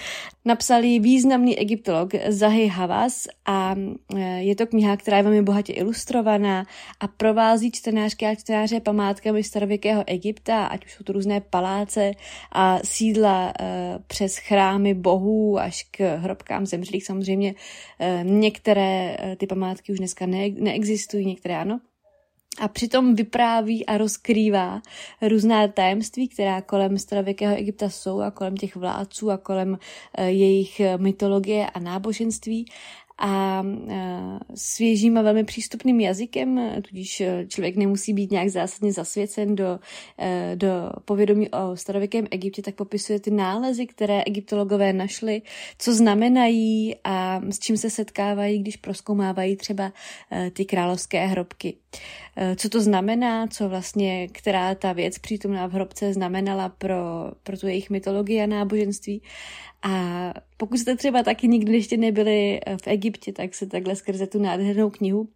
Napsal 0.44 0.84
ji 0.84 1.00
významný 1.00 1.58
egyptolog 1.58 2.10
Zahy 2.28 2.66
Havas 2.66 3.26
a 3.46 3.74
e, 4.14 4.42
je 4.42 4.56
to 4.56 4.66
kniha, 4.66 4.96
která 4.96 5.16
je 5.16 5.22
velmi 5.22 5.42
bohatě 5.42 5.72
ilustrovaná 5.72 6.66
a 7.00 7.08
provází 7.08 7.70
čtenářky 7.70 8.26
a 8.26 8.34
čtenáře 8.34 8.80
památkami 8.80 9.42
starověkého 9.42 10.04
Egypta, 10.06 10.66
ať 10.66 10.84
už 10.84 10.92
jsou 10.92 11.04
to 11.04 11.12
různé 11.12 11.40
paláce 11.40 12.12
a 12.52 12.78
sídla 12.84 13.52
e, 13.60 13.98
přes 14.06 14.36
chrámy 14.36 14.94
bohů 14.94 15.58
až 15.58 15.86
k 15.90 16.16
hrobkám 16.16 16.66
zemřelých. 16.66 17.04
Samozřejmě 17.04 17.54
e, 17.98 18.20
některé 18.24 19.16
ty 19.36 19.46
památky 19.46 19.92
už 19.92 19.98
dneska 19.98 20.26
ne- 20.26 20.50
neexistují, 20.50 21.26
některé 21.26 21.56
ano 21.56 21.80
a 22.60 22.68
přitom 22.68 23.14
vypráví 23.14 23.86
a 23.86 23.98
rozkrývá 23.98 24.82
různá 25.22 25.68
tajemství, 25.68 26.28
která 26.28 26.62
kolem 26.62 26.98
starověkého 26.98 27.56
Egypta 27.56 27.88
jsou 27.88 28.20
a 28.20 28.30
kolem 28.30 28.56
těch 28.56 28.76
vládců 28.76 29.30
a 29.30 29.36
kolem 29.36 29.78
eh, 30.14 30.30
jejich 30.30 30.80
mytologie 30.96 31.70
a 31.70 31.78
náboženství 31.78 32.66
a 33.18 33.62
svěžím 34.54 35.18
a 35.18 35.22
velmi 35.22 35.44
přístupným 35.44 36.00
jazykem, 36.00 36.60
tudíž 36.88 37.20
e, 37.20 37.46
člověk 37.48 37.76
nemusí 37.76 38.12
být 38.12 38.30
nějak 38.30 38.48
zásadně 38.48 38.92
zasvěcen 38.92 39.56
do, 39.56 39.78
e, 40.18 40.52
do 40.56 40.68
povědomí 41.04 41.50
o 41.50 41.76
starověkém 41.76 42.26
Egyptě, 42.30 42.62
tak 42.62 42.74
popisuje 42.74 43.20
ty 43.20 43.30
nálezy, 43.30 43.86
které 43.86 44.22
egyptologové 44.26 44.92
našli, 44.92 45.42
co 45.78 45.94
znamenají 45.94 46.96
a 47.04 47.40
s 47.50 47.58
čím 47.58 47.76
se 47.76 47.90
setkávají, 47.90 48.58
když 48.58 48.76
proskoumávají 48.76 49.56
třeba 49.56 49.92
e, 50.32 50.50
ty 50.50 50.64
královské 50.64 51.26
hrobky. 51.26 51.74
Co 52.56 52.68
to 52.68 52.80
znamená, 52.80 53.46
co 53.46 53.68
vlastně, 53.68 54.28
která 54.32 54.74
ta 54.74 54.92
věc 54.92 55.18
přítomná 55.18 55.66
v 55.66 55.72
hrobce 55.72 56.12
znamenala 56.12 56.68
pro, 56.68 57.32
pro 57.42 57.58
tu 57.58 57.66
jejich 57.66 57.90
mytologii 57.90 58.42
a 58.42 58.46
náboženství. 58.46 59.22
A 59.82 60.34
pokud 60.56 60.78
jste 60.78 60.96
třeba 60.96 61.22
taky 61.22 61.48
nikdy 61.48 61.72
ještě 61.72 61.96
nebyli 61.96 62.60
v 62.82 62.86
Egyptě, 62.86 63.32
tak 63.32 63.54
se 63.54 63.66
takhle 63.66 63.96
skrze 63.96 64.26
tu 64.26 64.38
nádhernou 64.38 64.90
knihu 64.90 65.28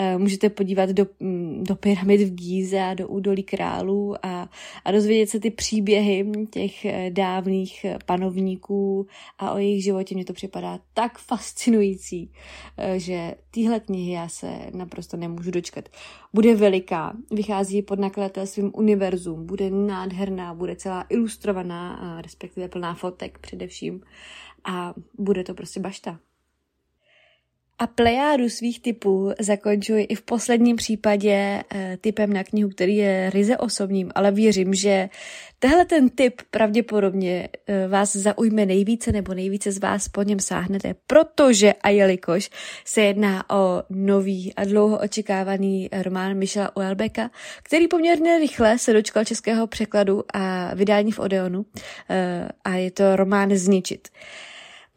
Eh, 0.00 0.18
můžete 0.18 0.50
podívat 0.50 0.90
do, 0.90 1.06
mm, 1.20 1.64
do 1.64 1.76
pyramid 1.76 2.20
v 2.20 2.34
Gíze 2.34 2.80
a 2.80 2.94
do 2.94 3.08
údolí 3.08 3.42
králů 3.42 4.26
a, 4.26 4.48
a 4.84 4.92
dozvědět 4.92 5.30
se 5.30 5.40
ty 5.40 5.50
příběhy 5.50 6.32
těch 6.50 6.84
eh, 6.84 7.10
dávných 7.10 7.84
eh, 7.84 7.98
panovníků 8.06 9.06
a 9.38 9.52
o 9.52 9.58
jejich 9.58 9.84
životě. 9.84 10.14
Mně 10.14 10.24
to 10.24 10.32
připadá 10.32 10.78
tak 10.94 11.18
fascinující, 11.18 12.32
že 12.96 13.34
tyhle 13.50 13.80
knihy 13.80 14.12
já 14.12 14.28
se 14.28 14.58
naprosto 14.74 15.16
nemůžu 15.16 15.50
dočkat. 15.50 15.88
Bude 16.34 16.54
veliká, 16.54 17.16
vychází 17.30 17.82
pod 17.82 17.98
nakladatelstvím 17.98 18.70
Univerzum, 18.74 19.46
bude 19.46 19.70
nádherná, 19.70 20.54
bude 20.54 20.76
celá 20.76 21.06
ilustrovaná, 21.08 22.20
respektive 22.22 22.68
plná 22.68 22.94
fotek 22.94 23.38
především 23.38 23.67
a 24.64 24.94
bude 25.18 25.44
to 25.44 25.54
prostě 25.54 25.80
bašta. 25.80 26.20
A 27.80 27.86
plejádu 27.86 28.48
svých 28.48 28.80
typů 28.80 29.32
zakončuji 29.40 30.04
i 30.04 30.14
v 30.14 30.22
posledním 30.22 30.76
případě 30.76 31.62
e, 31.74 31.96
typem 32.00 32.32
na 32.32 32.44
knihu, 32.44 32.70
který 32.70 32.96
je 32.96 33.30
ryze 33.30 33.56
osobním, 33.56 34.10
ale 34.14 34.30
věřím, 34.30 34.74
že 34.74 35.08
tehle 35.58 35.84
ten 35.84 36.08
typ 36.08 36.42
pravděpodobně 36.50 37.48
e, 37.66 37.88
vás 37.88 38.16
zaujme 38.16 38.66
nejvíce 38.66 39.12
nebo 39.12 39.34
nejvíce 39.34 39.72
z 39.72 39.78
vás 39.78 40.08
po 40.08 40.22
něm 40.22 40.40
sáhnete, 40.40 40.94
protože 41.06 41.72
a 41.72 41.88
jelikož 41.88 42.50
se 42.84 43.00
jedná 43.00 43.50
o 43.50 43.82
nový 43.90 44.54
a 44.54 44.64
dlouho 44.64 44.98
očekávaný 44.98 45.88
román 46.02 46.38
Michela 46.38 46.76
Uelbeka, 46.76 47.30
který 47.62 47.88
poměrně 47.88 48.38
rychle 48.38 48.78
se 48.78 48.92
dočkal 48.92 49.24
českého 49.24 49.66
překladu 49.66 50.24
a 50.34 50.74
vydání 50.74 51.12
v 51.12 51.18
Odeonu 51.18 51.66
e, 52.10 52.48
a 52.64 52.74
je 52.74 52.90
to 52.90 53.16
román 53.16 53.56
Zničit. 53.56 54.08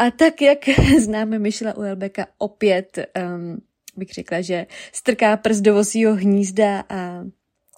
A 0.02 0.12
tak, 0.12 0.42
jak 0.42 0.60
známe 1.00 1.40
Michela 1.40 1.78
Uelbeka, 1.78 2.28
opět 2.38 3.00
um, 3.36 3.62
bych 3.96 4.10
řekla, 4.10 4.42
že 4.42 4.66
strká 4.92 5.38
prst 5.38 5.62
do 5.62 5.74
vosího 5.74 6.16
hnízda 6.16 6.84
a 6.90 7.24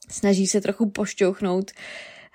snaží 0.10 0.48
se 0.48 0.62
trochu 0.62 0.90
pošťouchnout 0.90 1.72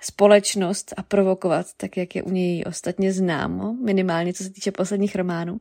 společnost 0.01 0.93
a 0.97 1.03
provokovat, 1.03 1.65
tak 1.77 1.97
jak 1.97 2.15
je 2.15 2.23
u 2.23 2.31
něj 2.31 2.63
ostatně 2.67 3.13
známo, 3.13 3.73
minimálně 3.73 4.33
co 4.33 4.43
se 4.43 4.49
týče 4.49 4.71
posledních 4.71 5.15
románů. 5.15 5.59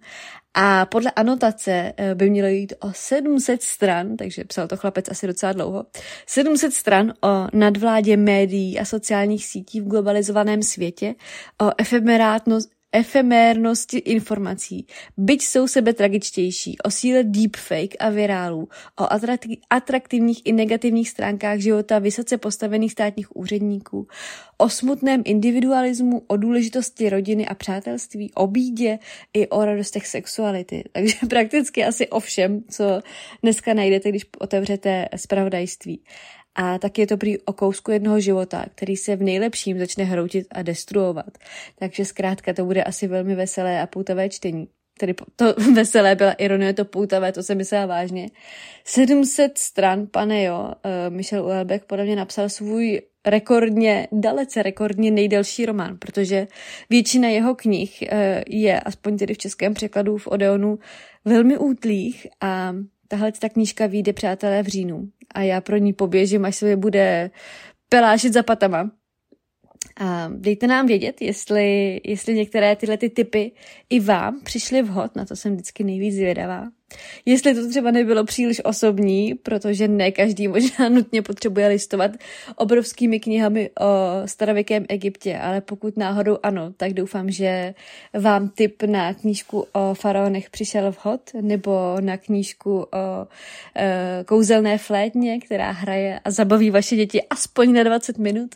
A 0.55 0.87
podle 0.87 1.11
anotace 1.11 1.93
eh, 1.97 2.15
by 2.15 2.31
mělo 2.31 2.49
jít 2.49 2.73
o 2.81 2.93
700 2.93 3.63
stran, 3.63 4.17
takže 4.17 4.45
psal 4.45 4.69
to 4.69 4.77
chlapec 4.77 5.09
asi 5.09 5.27
docela 5.27 5.53
dlouho, 5.53 5.87
700 6.27 6.73
stran 6.73 7.13
o 7.23 7.47
nadvládě 7.53 8.17
médií 8.17 8.79
a 8.79 8.85
sociálních 8.85 9.47
sítí 9.47 9.81
v 9.81 9.89
globalizovaném 9.89 10.63
světě, 10.63 11.15
o 11.63 11.71
efemerátnost, 11.79 12.78
efemérnosti 12.93 13.99
informací, 13.99 14.87
byť 15.17 15.43
jsou 15.43 15.69
sebe 15.69 15.93
tragičtější, 15.93 16.79
o 16.79 16.91
síle 16.91 17.25
deepfake 17.25 17.97
a 18.01 18.11
virálů, 18.11 18.69
o 19.01 19.07
atraktivních 19.71 20.43
i 20.45 20.53
negativních 20.53 21.11
stránkách 21.11 21.59
života 21.59 21.99
vysoce 21.99 22.39
postavených 22.39 22.93
státních 22.93 23.37
úředníků, 23.37 24.09
o 24.59 24.69
smutném 24.69 25.23
individualismu, 25.25 26.23
o 26.27 26.37
důležitosti 26.37 27.11
rodiny 27.11 27.47
a 27.47 27.55
přátelství, 27.55 28.33
o 28.35 28.47
bídě 28.47 28.99
i 29.35 29.49
o 29.49 29.65
radostech 29.65 30.07
sexuality. 30.07 30.85
Takže 30.93 31.17
prakticky 31.29 31.85
asi 31.85 32.09
o 32.09 32.21
všem, 32.21 32.63
co 32.71 33.03
dneska 33.43 33.75
najdete, 33.75 34.09
když 34.09 34.27
otevřete 34.39 35.09
spravodajství. 35.17 36.01
A 36.61 36.79
tak 36.79 36.99
je 36.99 37.07
to 37.07 37.17
prý 37.17 37.39
o 37.39 37.53
kousku 37.53 37.91
jednoho 37.91 38.21
života, 38.21 38.65
který 38.75 38.97
se 38.97 39.17
v 39.17 39.23
nejlepším 39.23 39.79
začne 39.79 40.05
hroutit 40.05 40.47
a 40.53 40.63
destruovat. 40.63 41.39
Takže 41.79 42.05
zkrátka 42.05 42.53
to 42.53 42.65
bude 42.65 42.83
asi 42.83 43.07
velmi 43.07 43.35
veselé 43.35 43.83
a 43.83 43.87
poutavé 43.87 44.29
čtení. 44.29 44.69
Tedy 44.99 45.15
to 45.37 45.55
veselé 45.75 46.15
byla 46.15 46.33
ironie, 46.33 46.73
to 46.73 46.85
poutavé, 46.85 47.33
to 47.33 47.43
se 47.43 47.55
myslela 47.55 47.87
vážně. 47.87 48.29
700 48.85 49.59
stran, 49.59 50.07
pane 50.07 50.43
jo, 50.43 50.61
uh, 50.61 51.15
Michel 51.15 51.45
Uelbeck 51.45 51.85
podle 51.85 52.05
mě 52.05 52.17
napsal 52.17 52.49
svůj 52.49 53.01
rekordně, 53.27 54.09
dalece 54.13 54.63
rekordně 54.63 55.11
nejdelší 55.11 55.67
román, 55.67 55.99
protože 55.99 56.47
většina 56.91 57.29
jeho 57.29 57.55
knih 57.55 58.05
uh, 58.13 58.19
je, 58.49 58.81
aspoň 58.81 59.19
tedy 59.19 59.35
v 59.35 59.39
českém 59.39 59.75
překladu 59.75 60.19
v 60.19 60.27
Odeonu, 60.27 60.79
velmi 61.25 61.59
útlých 61.59 62.27
a 62.41 62.75
tahle 63.09 63.33
ta 63.33 63.49
knížka 63.49 63.87
vyjde, 63.87 64.13
přátelé, 64.13 64.63
v 64.63 64.67
říjnu 64.67 65.09
a 65.35 65.43
já 65.43 65.61
pro 65.61 65.77
ní 65.77 65.93
poběžím, 65.93 66.45
až 66.45 66.57
se 66.57 66.77
bude 66.77 67.31
pelášit 67.89 68.33
za 68.33 68.43
patama. 68.43 68.91
A 69.97 70.29
dejte 70.35 70.67
nám 70.67 70.87
vědět, 70.87 71.23
jestli, 71.23 72.01
jestli 72.05 72.35
některé 72.35 72.77
tyhle 72.77 72.97
ty 72.97 73.11
typy 73.11 73.53
i 73.91 74.01
vám 74.01 74.41
přišly 74.45 74.83
vhod, 74.83 75.17
na 75.17 75.25
to 75.25 75.37
jsem 75.37 75.53
vždycky 75.53 75.85
nejvíc 75.85 76.15
zvědavá. 76.15 76.69
Jestli 77.27 77.55
to 77.55 77.69
třeba 77.69 77.91
nebylo 77.91 78.25
příliš 78.25 78.61
osobní, 78.65 79.35
protože 79.35 79.89
ne 79.89 80.13
každý 80.13 80.49
možná 80.49 80.89
nutně 80.89 81.23
potřebuje 81.23 81.69
listovat 81.69 82.11
obrovskými 82.57 83.21
knihami 83.21 83.71
o 83.81 83.87
starověkém 84.27 84.85
Egyptě, 84.89 85.39
ale 85.39 85.61
pokud 85.61 85.97
náhodou 85.97 86.39
ano, 86.43 86.73
tak 86.77 86.93
doufám, 86.93 87.31
že 87.31 87.75
vám 88.15 88.49
tip 88.49 88.83
na 88.83 89.15
knížku 89.15 89.67
o 89.73 89.95
faraonech 89.95 90.51
přišel 90.51 90.93
vhod, 90.93 91.21
nebo 91.41 91.97
na 92.01 92.17
knížku 92.17 92.79
o 92.81 93.27
e, 93.77 94.25
kouzelné 94.27 94.79
flétně, 94.79 95.41
která 95.41 95.71
hraje 95.71 96.21
a 96.25 96.31
zabaví 96.31 96.71
vaše 96.71 96.97
děti 96.97 97.23
aspoň 97.31 97.73
na 97.73 97.83
20 97.83 98.19
minut, 98.19 98.55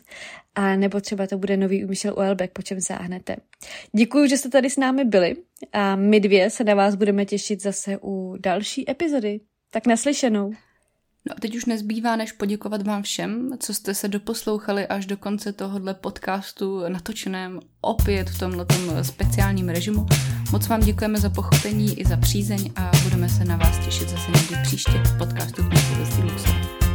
a 0.55 0.75
nebo 0.75 1.01
třeba 1.01 1.27
to 1.27 1.37
bude 1.37 1.57
nový 1.57 1.85
Michel 1.85 2.13
Uelbeck, 2.17 2.53
po 2.53 2.61
čem 2.61 2.79
záhnete. 2.79 3.35
Děkuji, 3.95 4.29
že 4.29 4.37
jste 4.37 4.49
tady 4.49 4.69
s 4.69 4.77
námi 4.77 5.05
byli 5.05 5.35
a 5.73 5.95
my 5.95 6.19
dvě 6.19 6.49
se 6.49 6.63
na 6.63 6.75
vás 6.75 6.95
budeme 6.95 7.25
těšit 7.25 7.61
zase 7.61 7.97
u 8.03 8.35
další 8.39 8.91
epizody. 8.91 9.39
Tak 9.71 9.87
naslyšenou. 9.87 10.53
No 11.29 11.35
a 11.37 11.39
teď 11.39 11.55
už 11.55 11.65
nezbývá, 11.65 12.15
než 12.15 12.31
poděkovat 12.31 12.81
vám 12.81 13.03
všem, 13.03 13.49
co 13.59 13.73
jste 13.73 13.93
se 13.93 14.07
doposlouchali 14.07 14.87
až 14.87 15.05
do 15.05 15.17
konce 15.17 15.53
tohohle 15.53 15.93
podcastu 15.93 16.81
natočeném 16.87 17.59
opět 17.81 18.29
v 18.29 18.39
tomhle 18.39 18.65
speciálním 19.01 19.69
režimu. 19.69 20.05
Moc 20.51 20.67
vám 20.67 20.81
děkujeme 20.81 21.19
za 21.19 21.29
pochopení 21.29 21.99
i 21.99 22.05
za 22.05 22.17
přízeň 22.17 22.71
a 22.75 22.91
budeme 23.03 23.29
se 23.29 23.45
na 23.45 23.57
vás 23.57 23.85
těšit 23.85 24.09
zase 24.09 24.31
někdy 24.31 24.55
příště 24.63 24.91
v 24.91 25.17
podcastu 25.17 25.63
Knihu 25.63 26.29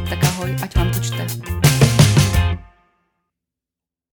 Tak 0.09 0.23
ahoj, 0.23 0.55
ať 0.63 0.75
vám 0.75 0.91
to 0.91 0.99
čte. 0.99 1.78